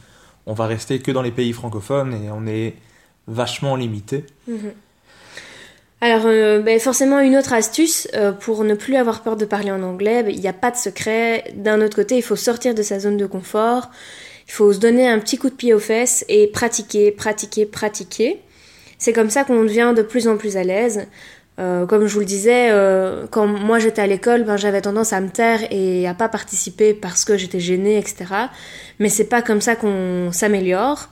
on 0.46 0.54
va 0.54 0.68
rester 0.68 1.00
que 1.00 1.12
dans 1.12 1.22
les 1.22 1.32
pays 1.32 1.54
francophones 1.54 2.14
et 2.14 2.32
on 2.32 2.48
est 2.48 2.76
vachement 3.28 3.76
limité. 3.76 4.26
Mhm. 4.48 4.74
Alors, 6.02 6.26
euh, 6.26 6.60
ben, 6.60 6.80
forcément, 6.80 7.20
une 7.20 7.38
autre 7.38 7.54
astuce 7.54 8.08
euh, 8.16 8.32
pour 8.32 8.64
ne 8.64 8.74
plus 8.76 8.96
avoir 8.98 9.22
peur 9.22 9.38
de 9.38 9.46
parler 9.46 9.72
en 9.72 9.82
anglais, 9.82 10.24
ben, 10.24 10.34
il 10.34 10.42
n'y 10.42 10.48
a 10.48 10.54
pas 10.54 10.72
de 10.72 10.76
secret. 10.76 11.46
D'un 11.56 11.82
autre 11.82 11.96
côté, 11.96 12.18
il 12.18 12.22
faut 12.22 12.36
sortir 12.36 12.76
de 12.76 12.82
sa 12.82 13.00
zone 13.00 13.18
de 13.18 13.26
confort. 13.26 13.90
Il 14.48 14.52
faut 14.52 14.74
se 14.74 14.80
donner 14.80 15.08
un 15.08 15.20
petit 15.20 15.38
coup 15.38 15.50
de 15.50 15.56
pied 15.56 15.74
aux 15.74 15.80
fesses 15.80 16.26
et 16.28 16.48
pratiquer, 16.48 17.12
pratiquer, 17.12 17.66
pratiquer. 17.66 18.42
C'est 18.98 19.14
comme 19.14 19.30
ça 19.30 19.44
qu'on 19.44 19.64
devient 19.64 19.94
de 19.96 20.02
plus 20.02 20.28
en 20.28 20.38
plus 20.38 20.58
à 20.58 20.64
l'aise. 20.64 21.08
Euh, 21.58 21.86
comme 21.86 22.06
je 22.06 22.14
vous 22.14 22.20
le 22.20 22.26
disais, 22.26 22.70
quand 23.32 23.48
moi 23.48 23.80
j'étais 23.80 24.02
à 24.02 24.08
l'école, 24.08 24.44
ben, 24.44 24.58
j'avais 24.58 24.82
tendance 24.82 25.14
à 25.14 25.22
me 25.22 25.30
taire 25.30 25.62
et 25.72 26.08
à 26.08 26.14
pas 26.14 26.30
participer 26.30 26.94
parce 26.94 27.26
que 27.26 27.38
j'étais 27.38 27.62
gênée, 27.62 27.98
etc. 27.98 28.26
Mais 29.00 29.10
c'est 29.10 29.30
pas 29.30 29.42
comme 29.42 29.62
ça 29.62 29.76
qu'on 29.76 30.32
s'améliore. 30.32 31.10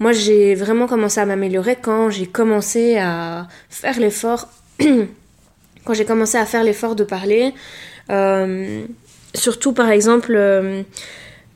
Moi, 0.00 0.12
j'ai 0.12 0.54
vraiment 0.54 0.86
commencé 0.86 1.20
à 1.20 1.26
m'améliorer 1.26 1.76
quand 1.80 2.10
j'ai 2.10 2.26
commencé 2.26 2.96
à 2.96 3.46
faire 3.70 3.98
l'effort, 4.00 4.48
quand 5.84 5.94
j'ai 5.94 6.04
commencé 6.04 6.36
à 6.36 6.46
faire 6.46 6.64
l'effort 6.64 6.96
de 6.96 7.04
parler. 7.04 7.54
Euh, 8.10 8.84
surtout, 9.34 9.72
par 9.72 9.90
exemple, 9.90 10.34
euh, 10.34 10.82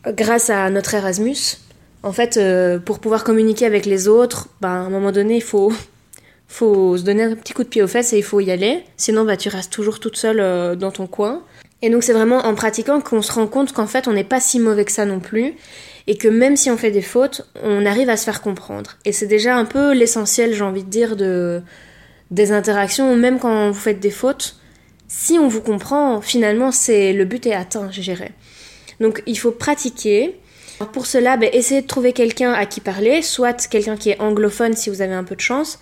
grâce 0.07 0.50
à 0.50 0.71
notre 0.71 0.95
Erasmus. 0.95 1.59
En 2.04 2.12
fait, 2.12 2.37
euh, 2.37 2.78
pour 2.78 3.00
pouvoir 3.00 3.25
communiquer 3.25 3.66
avec 3.66 3.87
les 3.87 4.07
autres, 4.07 4.49
ben, 4.61 4.68
à 4.68 4.73
un 4.73 4.90
moment 4.90 5.11
donné, 5.11 5.37
il 5.37 5.42
faut, 5.42 5.73
faut 6.49 6.97
se 6.97 7.02
donner 7.02 7.25
un 7.25 7.35
petit 7.35 7.52
coup 7.52 7.64
de 7.64 7.68
pied 7.68 7.83
aux 7.83 7.88
fesses 7.88 8.12
et 8.12 8.18
il 8.18 8.25
faut 8.25 8.38
y 8.38 8.52
aller. 8.52 8.85
Sinon, 8.97 9.25
bah, 9.25 9.37
tu 9.37 9.49
restes 9.49 9.73
toujours 9.73 9.99
toute 9.99 10.16
seule 10.16 10.76
dans 10.76 10.92
ton 10.92 11.09
coin. 11.09 11.42
Et 11.83 11.90
donc, 11.90 12.04
c'est 12.04 12.12
vraiment 12.12 12.38
en 12.38 12.54
pratiquant 12.54 13.00
qu'on 13.00 13.23
se 13.23 13.33
rend 13.33 13.49
compte 13.49 13.73
qu'en 13.73 13.87
fait, 13.88 14.07
on 14.07 14.12
n'est 14.12 14.25
pas 14.25 14.40
si 14.40 14.61
mauvais 14.61 14.85
que 14.85 14.92
ça 14.92 15.04
non 15.04 15.18
plus 15.18 15.54
et 16.09 16.17
que 16.17 16.27
même 16.27 16.57
si 16.57 16.71
on 16.71 16.79
fait 16.79 16.91
des 16.91 17.03
fautes, 17.03 17.47
on 17.62 17.85
arrive 17.85 18.09
à 18.09 18.17
se 18.17 18.25
faire 18.25 18.41
comprendre. 18.41 18.97
Et 19.05 19.12
c'est 19.12 19.27
déjà 19.27 19.55
un 19.57 19.67
peu 19.67 19.93
l'essentiel, 19.93 20.55
j'ai 20.55 20.65
envie 20.65 20.83
de 20.83 20.88
dire, 20.88 21.17
de, 21.17 21.61
des 22.31 22.50
interactions, 22.50 23.15
même 23.15 23.38
quand 23.38 23.71
vous 23.71 23.79
faites 23.79 24.00
des 24.00 24.11
fautes. 24.11 24.57
Si 25.07 25.38
on 25.38 25.49
vous 25.49 25.61
comprend, 25.61 26.23
finalement, 26.23 26.73
c'est 26.73 27.12
le 27.12 27.27
but 27.27 27.47
est 27.47 27.53
atteint, 27.53 27.91
je 27.91 28.00
dirais. 28.00 28.33
Donc 29.00 29.23
il 29.27 29.38
faut 29.38 29.50
pratiquer. 29.50 30.41
Pour 30.95 31.05
cela, 31.05 31.37
ben, 31.37 31.50
essayez 31.53 31.83
de 31.83 31.87
trouver 31.87 32.15
quelqu'un 32.15 32.53
à 32.53 32.65
qui 32.65 32.81
parler, 32.81 33.21
soit 33.21 33.69
quelqu'un 33.69 33.97
qui 33.97 34.09
est 34.09 34.21
anglophone 34.21 34.75
si 34.75 34.88
vous 34.88 35.03
avez 35.03 35.15
un 35.15 35.25
peu 35.25 35.37
de 35.37 35.41
chance, 35.41 35.79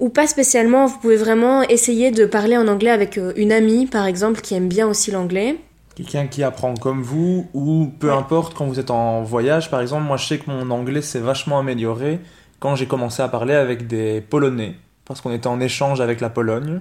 ou 0.00 0.08
pas 0.08 0.26
spécialement, 0.26 0.86
vous 0.86 0.98
pouvez 0.98 1.16
vraiment 1.16 1.62
essayer 1.62 2.10
de 2.10 2.24
parler 2.24 2.56
en 2.56 2.66
anglais 2.66 2.90
avec 2.90 3.18
euh, 3.18 3.32
une 3.36 3.52
amie, 3.52 3.86
par 3.86 4.06
exemple, 4.06 4.40
qui 4.40 4.54
aime 4.54 4.66
bien 4.66 4.88
aussi 4.88 5.12
l'anglais. 5.12 5.56
Quelqu'un 6.00 6.28
qui 6.28 6.42
apprend 6.42 6.72
comme 6.74 7.02
vous, 7.02 7.46
ou 7.52 7.92
peu 7.98 8.10
importe, 8.10 8.54
quand 8.54 8.64
vous 8.64 8.80
êtes 8.80 8.90
en 8.90 9.22
voyage, 9.22 9.70
par 9.70 9.82
exemple, 9.82 10.04
moi 10.04 10.16
je 10.16 10.26
sais 10.26 10.38
que 10.38 10.50
mon 10.50 10.70
anglais 10.70 11.02
s'est 11.02 11.20
vachement 11.20 11.58
amélioré 11.58 12.20
quand 12.58 12.74
j'ai 12.74 12.86
commencé 12.86 13.22
à 13.22 13.28
parler 13.28 13.52
avec 13.52 13.86
des 13.86 14.22
Polonais, 14.22 14.76
parce 15.04 15.20
qu'on 15.20 15.30
était 15.30 15.46
en 15.46 15.60
échange 15.60 16.00
avec 16.00 16.22
la 16.22 16.30
Pologne, 16.30 16.80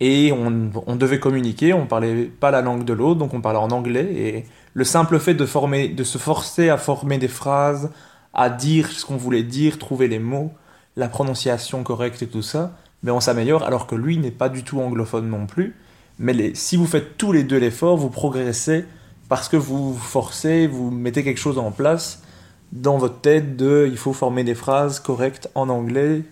et 0.00 0.32
on, 0.32 0.70
on 0.86 0.96
devait 0.96 1.20
communiquer, 1.20 1.74
on 1.74 1.86
parlait 1.86 2.24
pas 2.24 2.50
la 2.50 2.62
langue 2.62 2.84
de 2.84 2.94
l'autre, 2.94 3.18
donc 3.18 3.34
on 3.34 3.42
parlait 3.42 3.58
en 3.58 3.70
anglais, 3.70 4.08
et 4.14 4.44
le 4.72 4.84
simple 4.84 5.18
fait 5.18 5.34
de, 5.34 5.44
former, 5.44 5.88
de 5.88 6.02
se 6.02 6.16
forcer 6.16 6.70
à 6.70 6.78
former 6.78 7.18
des 7.18 7.28
phrases, 7.28 7.90
à 8.32 8.48
dire 8.48 8.88
ce 8.90 9.04
qu'on 9.04 9.18
voulait 9.18 9.42
dire, 9.42 9.78
trouver 9.78 10.08
les 10.08 10.18
mots, 10.18 10.52
la 10.96 11.08
prononciation 11.08 11.82
correcte 11.82 12.22
et 12.22 12.28
tout 12.28 12.40
ça, 12.40 12.72
mais 13.02 13.10
on 13.10 13.20
s'améliore 13.20 13.62
alors 13.62 13.86
que 13.86 13.94
lui 13.94 14.16
n'est 14.16 14.30
pas 14.30 14.48
du 14.48 14.64
tout 14.64 14.80
anglophone 14.80 15.28
non 15.28 15.46
plus. 15.46 15.76
Mais 16.18 16.54
si 16.54 16.76
vous 16.76 16.86
faites 16.86 17.16
tous 17.16 17.32
les 17.32 17.42
deux 17.42 17.58
l'effort, 17.58 17.96
vous 17.96 18.10
progressez 18.10 18.84
parce 19.28 19.48
que 19.48 19.56
vous 19.56 19.94
vous 19.94 19.98
forcez, 19.98 20.66
vous 20.66 20.90
mettez 20.90 21.24
quelque 21.24 21.40
chose 21.40 21.58
en 21.58 21.70
place 21.70 22.22
dans 22.72 22.98
votre 22.98 23.20
tête 23.20 23.56
de 23.56 23.88
il 23.90 23.96
faut 23.96 24.12
former 24.12 24.44
des 24.44 24.54
phrases 24.54 25.00
correctes 25.00 25.48
en 25.54 25.68
anglais. 25.68 26.22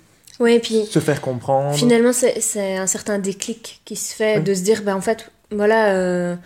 Oui, 0.40 0.54
et 0.54 0.60
puis 0.60 0.86
se 0.86 0.98
faire 0.98 1.20
comprendre. 1.20 1.74
Finalement, 1.74 2.12
c'est 2.12 2.76
un 2.76 2.86
certain 2.86 3.18
déclic 3.18 3.80
qui 3.84 3.96
se 3.96 4.14
fait 4.14 4.40
de 4.40 4.54
se 4.54 4.62
dire, 4.62 4.82
ben 4.82 4.96
en 4.96 5.00
fait, 5.00 5.30
voilà, 5.50 5.94
euh, 5.94 6.36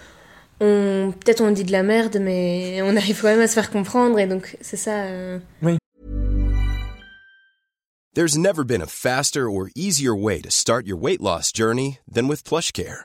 on 0.61 1.12
peut-être 1.19 1.40
on 1.40 1.50
dit 1.50 1.64
de 1.64 1.73
la 1.73 1.83
merde, 1.83 2.19
mais 2.21 2.81
on 2.83 2.97
arrive 2.97 3.21
quand 3.21 3.28
même 3.28 3.40
à 3.40 3.49
se 3.49 3.55
faire 3.55 3.71
comprendre, 3.71 4.19
et 4.19 4.26
donc 4.26 4.57
c'est 4.61 4.76
ça. 4.76 5.05
Euh... 5.05 5.38
Oui. 5.62 5.78
There's 8.14 8.37
never 8.37 8.64
been 8.64 8.81
a 8.81 8.87
faster 8.87 9.49
or 9.49 9.69
easier 9.75 10.14
way 10.14 10.40
to 10.40 10.50
start 10.50 10.87
your 10.87 10.99
weight 10.99 11.21
loss 11.21 11.52
journey 11.52 11.99
than 12.11 12.28
with 12.28 12.43
PlushCare. 12.45 13.05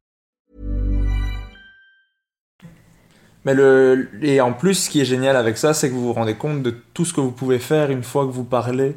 Mais 3.45 3.53
le, 3.55 4.09
et 4.21 4.39
en 4.41 4.53
plus, 4.53 4.75
ce 4.75 4.89
qui 4.89 5.01
est 5.01 5.05
génial 5.05 5.35
avec 5.35 5.57
ça, 5.57 5.73
c'est 5.73 5.89
que 5.89 5.93
vous 5.93 6.05
vous 6.07 6.13
rendez 6.13 6.35
compte 6.35 6.61
de 6.61 6.75
tout 6.93 7.05
ce 7.05 7.13
que 7.13 7.21
vous 7.21 7.31
pouvez 7.31 7.57
faire 7.59 7.89
une 7.89 8.03
fois 8.03 8.25
que 8.25 8.31
vous 8.31 8.43
parlez 8.43 8.95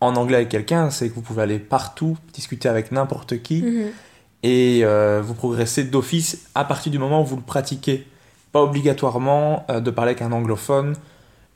en 0.00 0.14
anglais 0.16 0.36
avec 0.36 0.48
quelqu'un. 0.48 0.90
C'est 0.90 1.08
que 1.08 1.14
vous 1.14 1.22
pouvez 1.22 1.42
aller 1.42 1.58
partout, 1.58 2.16
discuter 2.32 2.68
avec 2.68 2.92
n'importe 2.92 3.42
qui, 3.42 3.62
Mhm. 3.62 3.90
et 4.44 4.80
euh, 4.84 5.20
vous 5.24 5.34
progressez 5.34 5.84
d'office 5.84 6.46
à 6.54 6.64
partir 6.64 6.92
du 6.92 6.98
moment 6.98 7.22
où 7.22 7.24
vous 7.24 7.36
le 7.36 7.42
pratiquez. 7.42 8.06
Pas 8.52 8.62
obligatoirement 8.62 9.64
euh, 9.70 9.80
de 9.80 9.90
parler 9.90 10.10
avec 10.10 10.22
un 10.22 10.30
anglophone, 10.30 10.94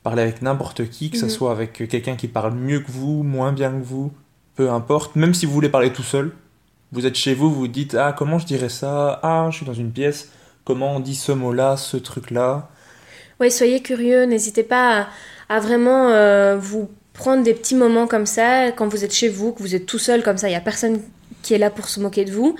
parler 0.03 0.21
avec 0.23 0.41
n'importe 0.41 0.89
qui, 0.89 1.11
que 1.11 1.17
ce 1.17 1.23
Mhm. 1.25 1.29
soit 1.29 1.51
avec 1.51 1.87
quelqu'un 1.87 2.15
qui 2.17 2.27
parle 2.27 2.53
mieux 2.53 2.81
que 2.81 2.91
vous, 2.91 3.23
moins 3.23 3.53
bien 3.53 3.71
que 3.71 3.83
vous, 3.83 4.11
peu 4.55 4.69
importe. 4.69 5.15
Même 5.15 5.33
si 5.33 5.45
vous 5.45 5.53
voulez 5.53 5.69
parler 5.69 5.93
tout 5.93 6.03
seul, 6.03 6.33
vous 6.91 7.05
êtes 7.05 7.15
chez 7.15 7.33
vous, 7.33 7.49
vous 7.49 7.59
vous 7.61 7.67
dites 7.69 7.95
Ah, 7.95 8.13
comment 8.17 8.39
je 8.39 8.45
dirais 8.45 8.67
ça? 8.67 9.19
Ah, 9.23 9.47
je 9.51 9.55
suis 9.57 9.65
dans 9.65 9.73
une 9.73 9.91
pièce, 9.91 10.31
comment 10.69 10.97
on 10.97 10.99
dit 10.99 11.15
ce 11.15 11.31
mot-là, 11.31 11.77
ce 11.77 11.97
truc-là 11.97 12.69
Oui, 13.39 13.49
soyez 13.49 13.81
curieux, 13.81 14.25
n'hésitez 14.25 14.61
pas 14.61 15.07
à, 15.49 15.59
vraiment 15.59 16.09
euh, 16.09 16.57
vous 16.59 16.91
prendre 17.13 17.41
des 17.41 17.55
petits 17.55 17.73
moments 17.73 18.05
comme 18.05 18.27
ça, 18.27 18.71
quand 18.71 18.87
vous 18.87 19.03
êtes 19.03 19.15
chez 19.15 19.29
vous, 19.29 19.51
que 19.51 19.63
vous 19.63 19.73
êtes 19.73 19.87
tout 19.87 19.97
seul 19.97 20.21
comme 20.21 20.37
ça, 20.37 20.47
il 20.47 20.51
n'y 20.51 20.57
a 20.57 20.61
personne 20.61 21.01
qui 21.41 21.55
est 21.55 21.57
là 21.57 21.71
pour 21.71 21.89
se 21.89 21.99
moquer 21.99 22.23
de 22.23 22.31
vous. 22.31 22.55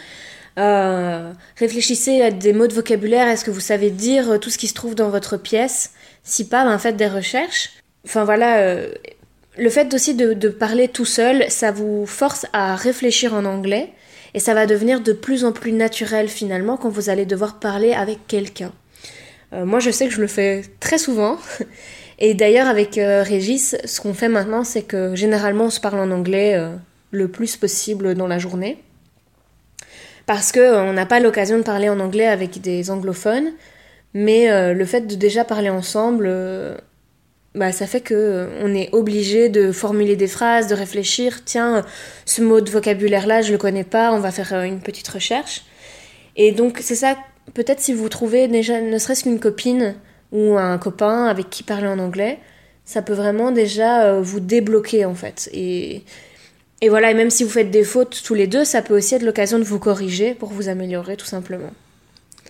Euh, 0.58 1.32
réfléchissez 1.58 2.24
à 2.24 2.32
des 2.32 2.52
mots 2.52 2.66
de 2.66 2.74
vocabulaire, 2.74 3.28
est-ce 3.28 3.46
que 3.46 3.52
vous 3.52 3.60
savez 3.60 3.92
dire 3.92 4.32
euh, 4.32 4.38
tout 4.40 4.50
ce 4.50 4.58
qui 4.58 4.68
se 4.68 4.74
trouve 4.74 4.96
dans 4.96 5.10
votre 5.12 5.38
pièce 5.38 5.92
Si 6.24 6.50
pas, 6.50 6.64
ben 6.64 6.80
faites 6.80 6.98
des 6.98 7.08
recherches. 7.08 7.70
Enfin 8.06 8.24
voilà, 8.24 8.66
le 9.56 9.70
fait 9.70 9.94
aussi 9.94 10.16
de 10.16 10.50
parler 10.50 10.88
tout 10.88 11.06
seul, 11.06 11.46
ça 11.50 11.72
vous 11.72 12.08
force 12.08 12.48
à 12.54 12.76
réfléchir 12.76 13.36
en 13.36 13.46
anglais 13.46 13.94
et 14.34 14.40
ça 14.40 14.54
va 14.54 14.66
devenir 14.66 15.02
de 15.02 15.14
plus 15.14 15.46
en 15.46 15.52
plus 15.52 15.72
naturel 15.72 16.28
finalement 16.28 16.78
quand 16.78 16.90
vous 16.90 17.10
allez 17.10 17.26
devoir 17.26 17.60
parler 17.60 17.94
avec 17.94 18.28
quelqu'un. 18.28 18.72
Euh, 19.54 19.66
moi, 19.66 19.80
je 19.80 19.90
sais 19.90 20.08
que 20.08 20.14
je 20.14 20.22
le 20.22 20.28
fais 20.28 20.64
très 20.80 20.98
souvent. 20.98 21.38
Et 22.20 22.34
d'ailleurs, 22.34 22.68
avec 22.68 22.98
euh, 22.98 23.24
Régis, 23.24 23.78
ce 23.86 24.02
qu'on 24.02 24.14
fait 24.14 24.28
maintenant, 24.28 24.66
c'est 24.66 24.82
que 24.82 25.16
généralement, 25.16 25.66
on 25.66 25.70
se 25.70 25.80
parle 25.80 26.00
en 26.00 26.12
anglais 26.12 26.56
euh, 26.56 26.76
le 27.12 27.30
plus 27.30 27.56
possible 27.56 28.14
dans 28.14 28.28
la 28.28 28.40
journée. 28.40 28.84
Parce 30.26 30.52
que 30.52 30.60
euh, 30.60 30.84
on 30.84 30.94
n'a 30.94 31.06
pas 31.06 31.22
l'occasion 31.22 31.58
de 31.58 31.64
parler 31.64 31.88
en 31.88 32.00
anglais 32.02 32.28
avec 32.28 32.60
des 32.60 32.92
anglophones. 32.92 33.52
Mais 34.16 34.74
le 34.74 34.86
fait 34.86 35.02
de 35.02 35.14
déjà 35.14 35.46
parler 35.46 35.70
ensemble, 35.70 36.28
bah, 37.56 37.72
ça 37.72 37.88
fait 37.88 38.02
que 38.02 38.14
euh, 38.14 38.48
on 38.62 38.74
est 38.76 38.90
obligé 38.94 39.50
de 39.50 39.72
formuler 39.72 40.16
des 40.16 40.28
phrases, 40.28 40.68
de 40.68 40.76
réfléchir. 40.76 41.44
Tiens, 41.46 41.84
ce 42.26 42.42
mot 42.42 42.62
de 42.62 42.70
vocabulaire-là, 42.70 43.42
je 43.42 43.52
le 43.52 43.58
connais 43.58 43.84
pas. 43.84 44.14
On 44.14 44.20
va 44.20 44.32
faire 44.32 44.54
euh, 44.54 44.64
une 44.64 44.82
petite 44.82 45.08
recherche. 45.08 45.64
Et 46.36 46.52
donc, 46.52 46.80
c'est 46.82 46.96
ça. 46.96 47.18
Peut-être 47.54 47.80
si 47.80 47.94
vous 47.94 48.08
trouvez 48.10 48.48
déjà, 48.48 48.80
ne 48.82 48.98
serait-ce 49.00 49.24
qu'une 49.24 49.40
copine 49.40 49.96
ou 50.32 50.58
un 50.58 50.78
copain 50.78 51.26
avec 51.26 51.50
qui 51.50 51.64
parler 51.64 51.88
en 51.88 51.98
anglais, 51.98 52.38
ça 52.86 53.02
peut 53.02 53.14
vraiment 53.14 53.52
déjà 53.52 54.06
euh, 54.06 54.22
vous 54.22 54.40
débloquer 54.40 55.06
en 55.06 55.16
fait. 55.16 55.50
Et, 55.52 56.04
et 56.82 56.90
voilà, 56.90 57.10
et 57.10 57.14
même 57.16 57.32
si 57.32 57.44
vous 57.44 57.50
faites 57.50 57.72
des 57.72 57.84
fautes 57.84 58.22
tous 58.24 58.36
les 58.36 58.46
deux, 58.46 58.64
ça 58.64 58.84
peut 58.84 58.96
aussi 58.96 59.16
être 59.16 59.24
l'occasion 59.24 59.58
de 59.58 59.64
vous 59.64 59.80
corriger 59.80 60.36
pour 60.36 60.50
vous 60.50 60.70
améliorer 60.70 61.18
tout 61.18 61.26
simplement. 61.26 61.72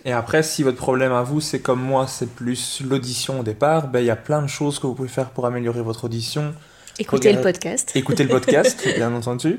Et 0.04 0.12
après, 0.12 0.42
si 0.42 0.62
votre 0.62 0.78
problème 0.78 1.12
à 1.12 1.22
vous, 1.22 1.40
c'est 1.40 1.60
comme 1.60 1.80
moi, 1.80 2.06
c'est 2.06 2.30
plus 2.30 2.82
l'audition 2.82 3.40
au 3.40 3.42
départ, 3.42 3.88
ben, 3.88 4.00
il 4.00 4.06
y 4.06 4.10
a 4.10 4.16
plein 4.16 4.40
de 4.40 4.46
choses 4.46 4.78
que 4.78 4.86
vous 4.86 4.94
pouvez 4.94 5.08
faire 5.08 5.30
pour 5.30 5.46
améliorer 5.46 5.82
votre 5.82 6.04
audition. 6.04 6.54
Écoutez 6.98 7.32
le 7.32 7.40
podcast. 7.40 7.92
Écoutez 7.94 8.22
le 8.22 8.30
podcast, 8.30 8.86
bien 8.96 9.14
entendu. 9.14 9.58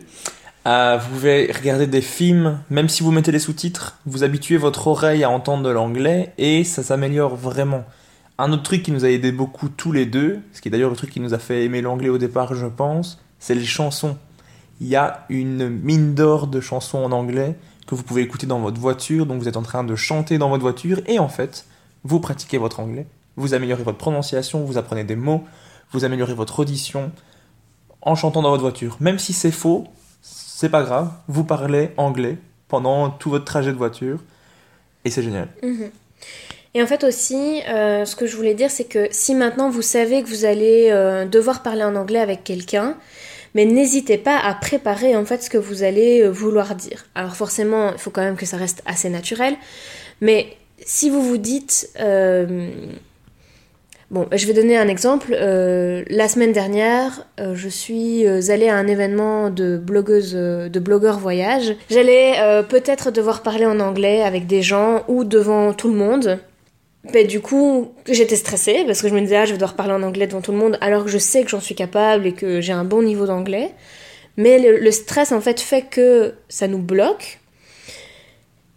Euh, 0.67 0.99
vous 1.01 1.09
pouvez 1.15 1.51
regarder 1.51 1.87
des 1.87 2.01
films, 2.01 2.59
même 2.69 2.87
si 2.87 3.01
vous 3.01 3.11
mettez 3.11 3.31
les 3.31 3.39
sous-titres, 3.39 3.97
vous 4.05 4.23
habituez 4.23 4.57
votre 4.57 4.87
oreille 4.87 5.23
à 5.23 5.29
entendre 5.29 5.63
de 5.63 5.69
l'anglais 5.69 6.33
et 6.37 6.63
ça 6.63 6.83
s'améliore 6.83 7.35
vraiment. 7.35 7.83
Un 8.37 8.51
autre 8.51 8.63
truc 8.63 8.83
qui 8.83 8.91
nous 8.91 9.03
a 9.03 9.09
aidé 9.09 9.31
beaucoup 9.31 9.69
tous 9.69 9.91
les 9.91 10.05
deux, 10.05 10.39
ce 10.53 10.61
qui 10.61 10.67
est 10.67 10.71
d'ailleurs 10.71 10.91
le 10.91 10.95
truc 10.95 11.09
qui 11.09 11.19
nous 11.19 11.33
a 11.33 11.39
fait 11.39 11.63
aimer 11.63 11.81
l'anglais 11.81 12.09
au 12.09 12.19
départ, 12.19 12.53
je 12.53 12.67
pense, 12.67 13.19
c'est 13.39 13.55
les 13.55 13.65
chansons. 13.65 14.17
Il 14.79 14.87
y 14.87 14.95
a 14.95 15.25
une 15.29 15.67
mine 15.67 16.13
d'or 16.13 16.47
de 16.47 16.59
chansons 16.59 16.99
en 16.99 17.11
anglais 17.11 17.55
que 17.87 17.95
vous 17.95 18.03
pouvez 18.03 18.21
écouter 18.21 18.47
dans 18.47 18.59
votre 18.59 18.79
voiture, 18.79 19.25
donc 19.25 19.41
vous 19.41 19.47
êtes 19.47 19.57
en 19.57 19.63
train 19.63 19.83
de 19.83 19.95
chanter 19.95 20.37
dans 20.37 20.49
votre 20.49 20.61
voiture 20.61 21.01
et 21.07 21.19
en 21.19 21.29
fait, 21.29 21.65
vous 22.03 22.19
pratiquez 22.19 22.57
votre 22.57 22.79
anglais, 22.79 23.07
vous 23.35 23.53
améliorez 23.53 23.83
votre 23.83 23.97
prononciation, 23.97 24.63
vous 24.63 24.77
apprenez 24.77 25.03
des 25.03 25.15
mots, 25.15 25.43
vous 25.91 26.05
améliorez 26.05 26.33
votre 26.33 26.59
audition 26.59 27.11
en 28.01 28.15
chantant 28.15 28.41
dans 28.41 28.49
votre 28.49 28.63
voiture. 28.63 28.97
Même 28.99 29.19
si 29.19 29.33
c'est 29.33 29.51
faux, 29.51 29.85
c'est 30.21 30.69
pas 30.69 30.83
grave, 30.83 31.11
vous 31.27 31.43
parlez 31.43 31.91
anglais 31.97 32.37
pendant 32.67 33.09
tout 33.09 33.29
votre 33.29 33.45
trajet 33.45 33.71
de 33.71 33.77
voiture 33.77 34.19
et 35.05 35.09
c'est 35.09 35.23
génial. 35.23 35.49
Et 36.73 36.81
en 36.81 36.87
fait 36.87 37.03
aussi, 37.03 37.61
euh, 37.67 38.05
ce 38.05 38.15
que 38.15 38.25
je 38.25 38.35
voulais 38.37 38.53
dire, 38.53 38.71
c'est 38.71 38.85
que 38.85 39.07
si 39.11 39.35
maintenant 39.35 39.69
vous 39.69 39.81
savez 39.81 40.23
que 40.23 40.29
vous 40.29 40.45
allez 40.45 40.87
euh, 40.89 41.25
devoir 41.25 41.63
parler 41.63 41.83
en 41.83 41.95
anglais 41.95 42.19
avec 42.19 42.43
quelqu'un, 42.43 42.95
mais 43.55 43.65
n'hésitez 43.65 44.17
pas 44.17 44.37
à 44.37 44.53
préparer 44.53 45.15
en 45.15 45.25
fait 45.25 45.43
ce 45.43 45.49
que 45.49 45.57
vous 45.57 45.83
allez 45.83 46.27
vouloir 46.27 46.75
dire. 46.75 47.05
Alors 47.15 47.35
forcément, 47.35 47.91
il 47.91 47.97
faut 47.97 48.11
quand 48.11 48.23
même 48.23 48.37
que 48.37 48.45
ça 48.45 48.57
reste 48.57 48.81
assez 48.85 49.09
naturel, 49.09 49.55
mais 50.21 50.57
si 50.85 51.09
vous 51.09 51.21
vous 51.21 51.37
dites... 51.37 51.89
Euh, 51.99 52.69
bon, 54.09 54.27
je 54.31 54.45
vais 54.47 54.53
donner 54.53 54.77
un 54.77 54.87
exemple. 54.87 55.35
Euh, 55.39 56.03
la 56.07 56.27
semaine 56.27 56.51
dernière, 56.51 57.25
euh, 57.39 57.55
je 57.55 57.69
suis 57.69 58.25
allée 58.27 58.69
à 58.69 58.75
un 58.75 58.87
événement 58.87 59.49
de 59.49 59.77
blogueuse, 59.77 60.33
de 60.33 60.79
blogueurs 60.79 61.19
voyage. 61.19 61.75
J'allais 61.89 62.63
peut-être 62.69 63.11
devoir 63.11 63.43
parler 63.43 63.65
en 63.65 63.79
anglais 63.79 64.21
avec 64.21 64.47
des 64.47 64.61
gens 64.61 65.03
ou 65.07 65.23
devant 65.23 65.73
tout 65.73 65.89
le 65.89 65.95
monde. 65.95 66.39
Du 67.03 67.41
coup, 67.41 67.93
j'étais 68.07 68.35
stressée 68.35 68.83
parce 68.85 69.01
que 69.01 69.07
je 69.07 69.13
me 69.13 69.21
disais, 69.21 69.37
ah, 69.37 69.45
je 69.45 69.51
vais 69.51 69.57
devoir 69.57 69.75
parler 69.75 69.93
en 69.93 70.03
anglais 70.03 70.27
devant 70.27 70.41
tout 70.41 70.51
le 70.51 70.59
monde 70.59 70.77
alors 70.81 71.05
que 71.05 71.09
je 71.09 71.17
sais 71.17 71.43
que 71.43 71.49
j'en 71.49 71.59
suis 71.59 71.73
capable 71.73 72.27
et 72.27 72.33
que 72.33 72.61
j'ai 72.61 72.73
un 72.73 72.83
bon 72.83 73.01
niveau 73.01 73.25
d'anglais. 73.25 73.71
Mais 74.37 74.59
le, 74.59 74.91
stress, 74.91 75.31
en 75.31 75.41
fait, 75.41 75.59
fait 75.59 75.83
que 75.83 76.35
ça 76.47 76.67
nous 76.67 76.77
bloque 76.77 77.39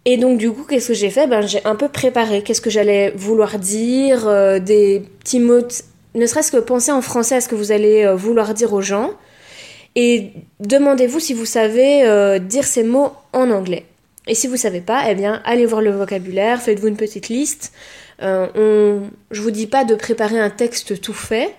et 0.07 0.17
donc 0.17 0.37
du 0.37 0.51
coup, 0.51 0.63
qu'est-ce 0.63 0.89
que 0.89 0.93
j'ai 0.93 1.09
fait? 1.09 1.25
Ben 1.25 1.41
j'ai 1.41 1.65
un 1.65 1.75
peu 1.75 1.89
préparé. 1.89 2.43
Qu'est-ce 2.43 2.61
que 2.61 2.69
j'allais 2.69 3.11
vouloir 3.15 3.57
dire, 3.57 4.27
euh, 4.27 4.59
des 4.59 5.01
petits 5.19 5.39
mots, 5.39 5.67
ne 6.13 6.25
serait-ce 6.27 6.51
que 6.51 6.57
penser 6.57 6.91
en 6.91 7.01
français 7.01 7.35
à 7.35 7.41
ce 7.41 7.47
que 7.49 7.55
vous 7.55 7.71
allez 7.71 8.05
euh, 8.05 8.15
vouloir 8.15 8.53
dire 8.53 8.71
aux 8.73 8.81
gens. 8.81 9.11
Et 9.95 10.31
demandez-vous 10.59 11.19
si 11.19 11.33
vous 11.33 11.45
savez 11.45 12.03
euh, 12.03 12.37
dire 12.37 12.65
ces 12.65 12.83
mots 12.83 13.13
en 13.33 13.49
anglais. 13.49 13.85
Et 14.27 14.35
si 14.35 14.47
vous 14.47 14.57
savez 14.57 14.81
pas, 14.81 15.09
eh 15.09 15.15
bien 15.15 15.41
allez 15.43 15.65
voir 15.65 15.81
le 15.81 15.91
vocabulaire, 15.91 16.61
faites-vous 16.61 16.87
une 16.87 16.97
petite 16.97 17.29
liste. 17.29 17.73
On, 18.21 19.01
je 19.31 19.41
vous 19.41 19.51
dis 19.51 19.67
pas 19.67 19.83
de 19.83 19.95
préparer 19.95 20.39
un 20.39 20.49
texte 20.49 21.01
tout 21.01 21.13
fait, 21.13 21.53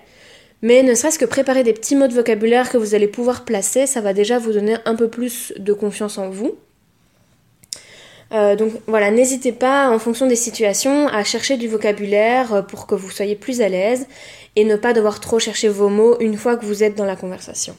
mais 0.61 0.81
ne 0.83 0.95
serait-ce 0.95 1.19
que 1.19 1.25
préparer 1.25 1.63
des 1.63 1.73
petits 1.73 1.95
mots 1.95 2.07
de 2.07 2.13
vocabulaire 2.13 2.69
que 2.69 2.77
vous 2.77 2.95
allez 2.95 3.07
pouvoir 3.07 3.45
placer, 3.45 3.85
ça 3.85 4.01
va 4.01 4.13
déjà 4.13 4.39
vous 4.39 4.53
donner 4.53 4.77
un 4.85 4.95
peu 4.95 5.07
plus 5.07 5.53
de 5.57 5.73
confiance 5.73 6.17
en 6.17 6.29
vous. 6.29 6.55
Euh, 8.33 8.55
donc 8.55 8.73
voilà, 8.87 9.09
n'hésitez 9.11 9.53
pas 9.53 9.89
en 9.89 9.99
fonction 9.99 10.27
des 10.27 10.35
situations 10.35 11.07
à 11.07 11.23
chercher 11.23 11.55
du 11.57 11.67
vocabulaire 11.67 12.53
euh, 12.53 12.61
pour 12.61 12.85
que 12.87 12.95
vous 12.95 13.09
soyez 13.09 13.35
plus 13.35 13.61
à 13.61 13.69
l'aise 13.69 14.05
et 14.55 14.65
ne 14.65 14.75
pas 14.75 14.93
devoir 14.93 15.19
trop 15.21 15.39
chercher 15.39 15.69
vos 15.69 15.89
mots 15.89 16.19
une 16.19 16.35
fois 16.35 16.57
que 16.57 16.65
vous 16.65 16.83
êtes 16.83 16.95
dans 16.95 17.05
la 17.05 17.15
conversation. 17.15 17.75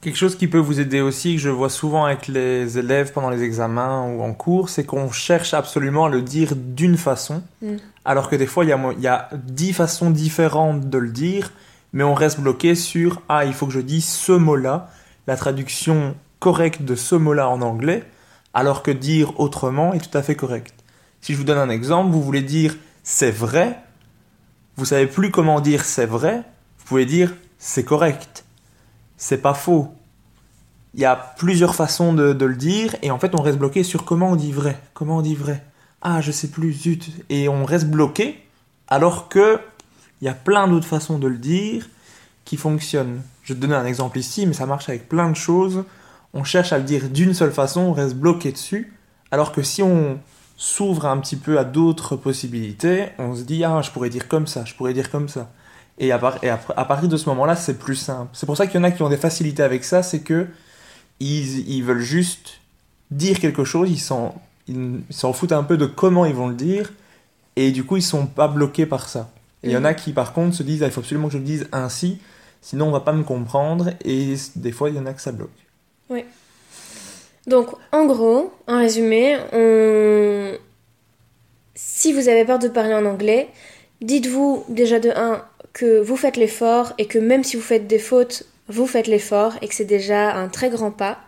Quelque 0.00 0.16
chose 0.16 0.36
qui 0.36 0.46
peut 0.46 0.58
vous 0.58 0.78
aider 0.78 1.00
aussi, 1.00 1.36
que 1.36 1.40
je 1.40 1.48
vois 1.48 1.70
souvent 1.70 2.04
avec 2.04 2.28
les 2.28 2.78
élèves 2.78 3.12
pendant 3.12 3.30
les 3.30 3.42
examens 3.42 4.06
ou 4.06 4.22
en 4.22 4.34
cours, 4.34 4.68
c'est 4.68 4.84
qu'on 4.84 5.10
cherche 5.10 5.54
absolument 5.54 6.04
à 6.04 6.08
le 6.08 6.22
dire 6.22 6.54
d'une 6.54 6.96
façon, 6.96 7.42
mm. 7.62 7.76
alors 8.04 8.28
que 8.28 8.36
des 8.36 8.46
fois 8.46 8.64
il 8.64 8.68
y, 8.68 8.72
a, 8.72 8.92
il 8.96 9.02
y 9.02 9.08
a 9.08 9.28
dix 9.32 9.72
façons 9.72 10.10
différentes 10.10 10.88
de 10.88 10.98
le 10.98 11.10
dire, 11.10 11.50
mais 11.92 12.04
on 12.04 12.14
reste 12.14 12.40
bloqué 12.40 12.74
sur 12.74 13.22
ah 13.28 13.44
il 13.44 13.52
faut 13.52 13.66
que 13.66 13.72
je 13.72 13.80
dise 13.80 14.06
ce 14.06 14.32
mot-là, 14.32 14.90
la 15.26 15.36
traduction 15.36 16.14
correcte 16.38 16.82
de 16.82 16.94
ce 16.94 17.14
mot-là 17.14 17.48
en 17.48 17.62
anglais, 17.62 18.04
alors 18.54 18.82
que 18.82 18.90
dire 18.90 19.38
autrement 19.40 19.92
est 19.92 20.10
tout 20.10 20.16
à 20.16 20.22
fait 20.22 20.36
correct. 20.36 20.74
Si 21.20 21.32
je 21.32 21.38
vous 21.38 21.44
donne 21.44 21.58
un 21.58 21.70
exemple, 21.70 22.10
vous 22.12 22.22
voulez 22.22 22.42
dire 22.42 22.76
c'est 23.02 23.30
vrai, 23.30 23.78
vous 24.76 24.84
savez 24.84 25.06
plus 25.06 25.30
comment 25.30 25.60
dire 25.60 25.84
c'est 25.84 26.06
vrai, 26.06 26.44
vous 26.78 26.84
pouvez 26.86 27.06
dire 27.06 27.34
c'est 27.58 27.84
correct, 27.84 28.45
c'est 29.16 29.38
pas 29.38 29.54
faux. 29.54 29.88
Il 30.94 31.00
y 31.00 31.04
a 31.04 31.16
plusieurs 31.16 31.74
façons 31.74 32.12
de, 32.12 32.32
le 32.32 32.56
dire 32.56 32.96
et 33.02 33.10
en 33.10 33.18
fait 33.18 33.34
on 33.34 33.42
reste 33.42 33.58
bloqué 33.58 33.82
sur 33.82 34.04
comment 34.04 34.30
on 34.30 34.36
dit 34.36 34.52
vrai, 34.52 34.80
comment 34.94 35.18
on 35.18 35.22
dit 35.22 35.34
vrai? 35.34 35.64
Ah 36.02 36.20
je 36.20 36.32
sais 36.32 36.48
plus, 36.48 36.72
zut. 36.72 37.10
Et 37.28 37.48
on 37.48 37.64
reste 37.64 37.86
bloqué 37.86 38.40
alors 38.88 39.28
que 39.28 39.58
il 40.20 40.24
y 40.24 40.28
a 40.28 40.34
plein 40.34 40.68
d'autres 40.68 40.86
façons 40.86 41.18
de 41.18 41.26
le 41.26 41.36
dire 41.36 41.88
qui 42.44 42.56
fonctionnent. 42.56 43.20
Je 43.42 43.52
vais 43.52 43.60
te 43.60 43.60
donner 43.60 43.74
un 43.74 43.84
exemple 43.84 44.18
ici, 44.18 44.46
mais 44.46 44.54
ça 44.54 44.64
marche 44.64 44.88
avec 44.88 45.08
plein 45.08 45.28
de 45.28 45.36
choses 45.36 45.84
on 46.36 46.44
cherche 46.44 46.72
à 46.72 46.78
le 46.78 46.84
dire 46.84 47.08
d'une 47.08 47.32
seule 47.32 47.52
façon, 47.52 47.80
on 47.80 47.92
reste 47.92 48.14
bloqué 48.14 48.52
dessus, 48.52 48.92
alors 49.30 49.52
que 49.52 49.62
si 49.62 49.82
on 49.82 50.20
s'ouvre 50.58 51.06
un 51.06 51.18
petit 51.18 51.36
peu 51.36 51.58
à 51.58 51.64
d'autres 51.64 52.14
possibilités, 52.14 53.08
on 53.18 53.34
se 53.34 53.42
dit 53.42 53.64
ah 53.64 53.80
je 53.82 53.90
pourrais 53.90 54.10
dire 54.10 54.28
comme 54.28 54.46
ça, 54.46 54.64
je 54.64 54.74
pourrais 54.74 54.92
dire 54.92 55.10
comme 55.10 55.28
ça. 55.28 55.50
Et 55.98 56.12
à, 56.12 56.18
partir 56.18 57.08
de 57.08 57.16
ce 57.16 57.28
moment-là, 57.30 57.56
c'est 57.56 57.78
plus 57.78 57.96
simple. 57.96 58.28
C'est 58.34 58.46
pour 58.46 58.56
ça 58.56 58.66
qu'il 58.66 58.76
y 58.76 58.78
en 58.78 58.84
a 58.84 58.90
qui 58.90 59.02
ont 59.02 59.08
des 59.08 59.16
facilités 59.16 59.62
avec 59.62 59.82
ça, 59.82 60.02
c'est 60.02 60.20
que 60.20 60.46
ils, 61.20 61.82
veulent 61.82 62.00
juste 62.00 62.60
dire 63.10 63.40
quelque 63.40 63.64
chose, 63.64 63.90
ils 63.90 64.00
s'en 64.00 65.32
foutent 65.32 65.52
un 65.52 65.62
peu 65.62 65.78
de 65.78 65.86
comment 65.86 66.26
ils 66.26 66.34
vont 66.34 66.48
le 66.48 66.54
dire, 66.54 66.92
et 67.56 67.70
du 67.70 67.84
coup 67.84 67.96
ils 67.96 68.02
sont 68.02 68.26
pas 68.26 68.48
bloqués 68.48 68.84
par 68.84 69.08
ça. 69.08 69.30
Et 69.62 69.68
il 69.68 69.72
y 69.72 69.76
en 69.76 69.84
a 69.84 69.92
mhm. 69.92 69.96
qui 69.96 70.12
par 70.12 70.34
contre 70.34 70.54
se 70.54 70.62
disent 70.62 70.82
ah, 70.82 70.86
il 70.86 70.92
faut 70.92 71.00
absolument 71.00 71.28
que 71.28 71.32
je 71.32 71.38
le 71.38 71.44
dise 71.44 71.66
ainsi, 71.72 72.18
sinon 72.60 72.88
on 72.88 72.92
va 72.92 73.00
pas 73.00 73.14
me 73.14 73.24
comprendre, 73.24 73.92
et 74.04 74.34
des 74.54 74.72
fois 74.72 74.90
il 74.90 74.96
y 74.96 74.98
en 74.98 75.06
a 75.06 75.14
que 75.14 75.22
ça 75.22 75.32
bloque. 75.32 75.48
Oui. 76.10 76.24
Donc, 77.46 77.68
en 77.92 78.06
gros, 78.06 78.52
en 78.66 78.78
résumé, 78.78 79.36
si 81.74 82.12
vous 82.12 82.28
avez 82.28 82.44
peur 82.44 82.58
de 82.58 82.68
parler 82.68 82.94
en 82.94 83.06
anglais, 83.06 83.48
dites-vous 84.00 84.64
déjà 84.68 84.98
de 84.98 85.10
1 85.10 85.44
que 85.76 86.00
vous 86.00 86.16
faites 86.16 86.38
l'effort 86.38 86.94
et 86.96 87.04
que 87.04 87.18
même 87.18 87.44
si 87.44 87.56
vous 87.56 87.62
faites 87.62 87.86
des 87.86 87.98
fautes, 87.98 88.44
vous 88.68 88.86
faites 88.86 89.06
l'effort 89.06 89.52
et 89.60 89.68
que 89.68 89.74
c'est 89.74 89.84
déjà 89.84 90.34
un 90.34 90.48
très 90.48 90.70
grand 90.70 90.90
pas. 90.90 91.18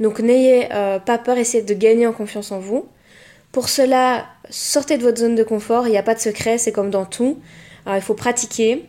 Donc 0.00 0.18
n'ayez 0.18 0.68
euh, 0.72 0.98
pas 0.98 1.18
peur, 1.18 1.36
essayez 1.36 1.62
de 1.62 1.74
gagner 1.74 2.06
en 2.06 2.12
confiance 2.12 2.52
en 2.52 2.58
vous. 2.58 2.86
Pour 3.52 3.68
cela, 3.68 4.24
sortez 4.48 4.96
de 4.96 5.02
votre 5.02 5.18
zone 5.18 5.34
de 5.34 5.44
confort, 5.44 5.86
il 5.86 5.90
n'y 5.90 5.98
a 5.98 6.02
pas 6.02 6.14
de 6.14 6.20
secret, 6.20 6.56
c'est 6.56 6.72
comme 6.72 6.88
dans 6.88 7.04
tout. 7.04 7.38
il 7.86 8.00
faut 8.00 8.14
pratiquer. 8.14 8.86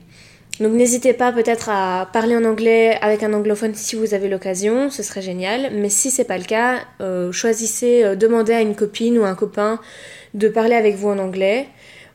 Donc 0.60 0.74
n'hésitez 0.74 1.14
pas 1.14 1.32
peut-être 1.32 1.70
à 1.70 2.08
parler 2.14 2.38
en 2.38 2.46
anglais 2.46 2.98
avec 3.02 3.24
un 3.24 3.34
anglophone 3.34 3.74
si 3.74 3.96
vous 3.96 4.14
avez 4.14 4.30
l'occasion, 4.30 4.92
ce 4.92 5.02
serait 5.02 5.24
génial. 5.24 5.72
Mais 5.74 5.90
si 5.90 6.12
c'est 6.12 6.26
pas 6.26 6.38
le 6.38 6.44
cas, 6.44 6.82
euh, 7.02 7.32
choisissez, 7.32 8.04
euh, 8.04 8.16
demandez 8.16 8.54
à 8.54 8.62
une 8.62 8.76
copine 8.76 9.18
ou 9.18 9.26
un 9.26 9.34
copain 9.34 9.80
de 10.36 10.48
parler 10.48 10.76
avec 10.76 10.96
vous 10.96 11.10
en 11.10 11.18
anglais, 11.18 11.68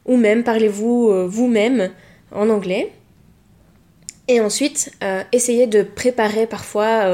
ou 0.07 0.17
même 0.17 0.45
parlez-vous 0.45 1.11
euh, 1.11 1.27
vous-même 1.29 1.91
en 2.33 2.49
anglais. 2.51 2.93
Et 4.31 4.41
ensuite, 4.43 4.93
essayez 5.33 5.67
de 5.67 5.83
préparer 5.83 6.47
parfois 6.47 7.07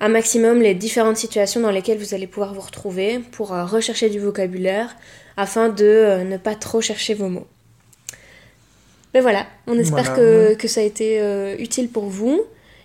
un 0.00 0.08
maximum 0.08 0.60
les 0.60 0.74
différentes 0.74 1.16
situations 1.16 1.60
dans 1.60 1.70
lesquelles 1.70 1.98
vous 1.98 2.12
allez 2.12 2.26
pouvoir 2.26 2.54
vous 2.54 2.60
retrouver 2.60 3.20
pour 3.30 3.50
rechercher 3.50 4.10
du 4.10 4.18
vocabulaire 4.18 4.96
afin 5.36 5.68
de 5.68 6.24
ne 6.24 6.36
pas 6.38 6.56
trop 6.56 6.80
chercher 6.80 7.14
vos 7.14 7.28
mots. 7.28 7.46
Mais 9.14 9.20
voilà, 9.20 9.46
on 9.66 9.78
espère 9.78 10.14
que, 10.14 10.54
que, 10.54 10.68
ça 10.68 10.80
a 10.80 10.84
été 10.84 11.20
euh, 11.20 11.56
utile 11.58 11.88
pour 11.88 12.04
vous 12.04 12.42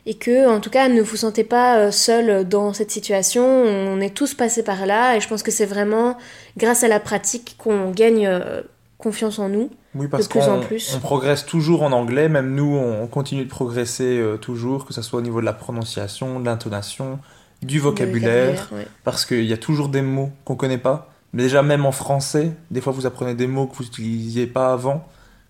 et 0.08 0.15
que, 0.15 0.47
en 0.47 0.60
tout 0.60 0.71
cas, 0.71 0.88
ne 0.88 1.01
vous 1.01 1.17
sentez 1.17 1.43
pas 1.43 1.78
euh, 1.78 1.91
seul 1.91 2.47
dans 2.47 2.73
cette 2.73 2.89
situation. 2.89 3.45
On 3.45 3.99
est 4.01 4.15
tous 4.15 4.34
passés 4.34 4.63
par 4.63 4.86
là 4.86 5.15
et 5.15 5.19
je 5.19 5.28
pense 5.28 5.43
que 5.43 5.51
c'est 5.51 5.65
vraiment 5.65 6.17
grâce 6.58 6.84
à 6.84 6.88
la 6.88 6.99
pratique 6.99 7.56
qu'on 7.60 7.91
gagne 7.91 8.25
euh, 8.25 8.62
confiance 8.97 9.39
en 9.39 9.49
nous. 9.49 9.69
Oui, 9.93 10.08
parce 10.08 10.27
qu'on 10.27 10.41
on 10.41 10.99
progresse 10.99 11.45
toujours 11.45 11.84
en 11.84 11.91
anglais, 11.91 12.29
même 12.29 12.53
nous, 12.55 12.75
on 12.75 13.08
continue 13.08 13.45
de 13.45 13.49
progresser 13.49 14.21
toujours, 14.41 14.86
que 14.86 14.93
ce 14.93 15.01
soit 15.01 15.19
au 15.19 15.21
niveau 15.21 15.39
de 15.39 15.45
la 15.45 15.53
prononciation, 15.53 16.39
de 16.39 16.45
l'intonation, 16.45 17.19
du 17.62 17.79
vocabulaire, 17.79 18.69
parce 19.03 19.25
qu'il 19.25 19.45
y 19.45 19.53
a 19.53 19.58
toujours 19.58 19.89
des 19.89 20.01
mots 20.01 20.31
qu'on 20.43 20.55
connaît 20.55 20.77
pas. 20.77 21.12
Mais 21.34 21.43
déjà, 21.43 21.63
même 21.63 21.86
en 21.86 21.91
français, 21.91 22.51
des 22.71 22.81
fois, 22.81 22.93
vous 22.93 23.05
apprenez 23.05 23.36
des 23.36 23.47
mots 23.47 23.67
que 23.67 23.75
vous 23.75 23.84
n'utilisiez 23.84 24.47
pas 24.47 24.71
avant. 24.73 25.05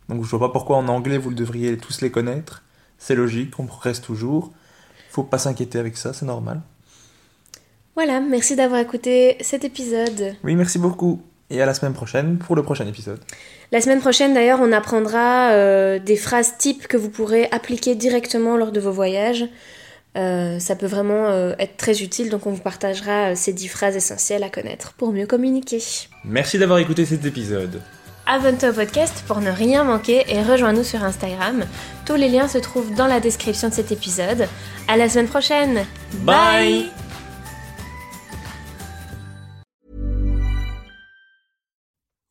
Donc 0.10 0.24
je 0.24 0.30
vois 0.30 0.40
pas 0.48 0.50
pourquoi 0.50 0.78
en 0.78 0.88
anglais 0.88 1.18
vous 1.18 1.34
devriez 1.34 1.78
tous 1.78 2.02
les 2.02 2.12
connaître. 2.12 2.64
C'est 2.98 3.16
logique, 3.16 3.60
on 3.60 3.66
progresse 3.66 4.02
toujours. 4.02 4.52
Faut 5.10 5.24
pas 5.24 5.38
s'inquiéter 5.38 5.80
avec 5.80 5.98
ça, 5.98 6.14
c'est 6.14 6.26
normal. 6.26 6.62
Voilà, 7.96 8.20
merci 8.20 8.56
d'avoir 8.56 8.82
écouté 8.82 9.38
cet 9.42 9.64
épisode. 9.64 10.36
Oui, 10.44 10.56
merci 10.56 10.78
beaucoup. 10.78 11.22
Et 11.50 11.62
à 11.62 11.66
la 11.66 11.74
semaine 11.74 11.94
prochaine 11.94 12.38
pour 12.38 12.56
le 12.56 12.64
prochain 12.64 12.88
épisode. 12.88 13.20
La 13.72 13.82
semaine 13.82 14.00
prochaine, 14.00 14.34
d'ailleurs, 14.34 14.60
on 14.62 14.72
apprendra 14.72 15.52
euh, 15.52 16.00
des 16.00 16.16
phrases 16.16 16.58
types 16.58 16.88
que 16.88 16.98
vous 16.98 17.10
pourrez 17.10 17.48
appliquer 17.52 17.96
directement 17.96 18.58
lors 18.58 18.72
de 18.72 18.80
vos 18.80 18.92
voyages. 18.92 19.46
Euh, 20.18 20.60
ça 20.60 20.76
peut 20.76 20.86
vraiment 20.86 21.28
euh, 21.28 21.54
être 21.60 21.78
très 21.78 22.02
utile, 22.02 22.30
donc 22.30 22.48
on 22.48 22.52
vous 22.52 22.62
partagera 22.62 23.36
ces 23.36 23.54
10 23.54 23.68
phrases 23.68 23.96
essentielles 23.96 24.44
à 24.44 24.50
connaître 24.50 24.94
pour 24.94 25.12
mieux 25.12 25.28
communiquer. 25.28 25.84
Merci 26.24 26.58
d'avoir 26.58 26.80
écouté 26.80 27.06
cet 27.06 27.26
épisode. 27.26 27.82
Abonne-toi 28.28 28.70
au 28.70 28.74
podcast 28.74 29.24
pour 29.28 29.40
ne 29.40 29.52
rien 29.52 29.84
manquer 29.84 30.24
et 30.28 30.42
rejoins-nous 30.42 30.84
sur 30.84 31.04
Instagram. 31.04 31.66
Tous 32.06 32.16
les 32.16 32.30
liens 32.30 32.48
se 32.48 32.58
trouvent 32.58 32.94
dans 32.96 33.08
la 33.08 33.20
description 33.20 33.70
de 33.70 33.74
cet 33.74 33.92
épisode. 33.92 34.48
À 34.88 34.98
la 34.98 35.10
semaine 35.10 35.28
prochaine. 35.28 35.86
Bye. 36.22 36.90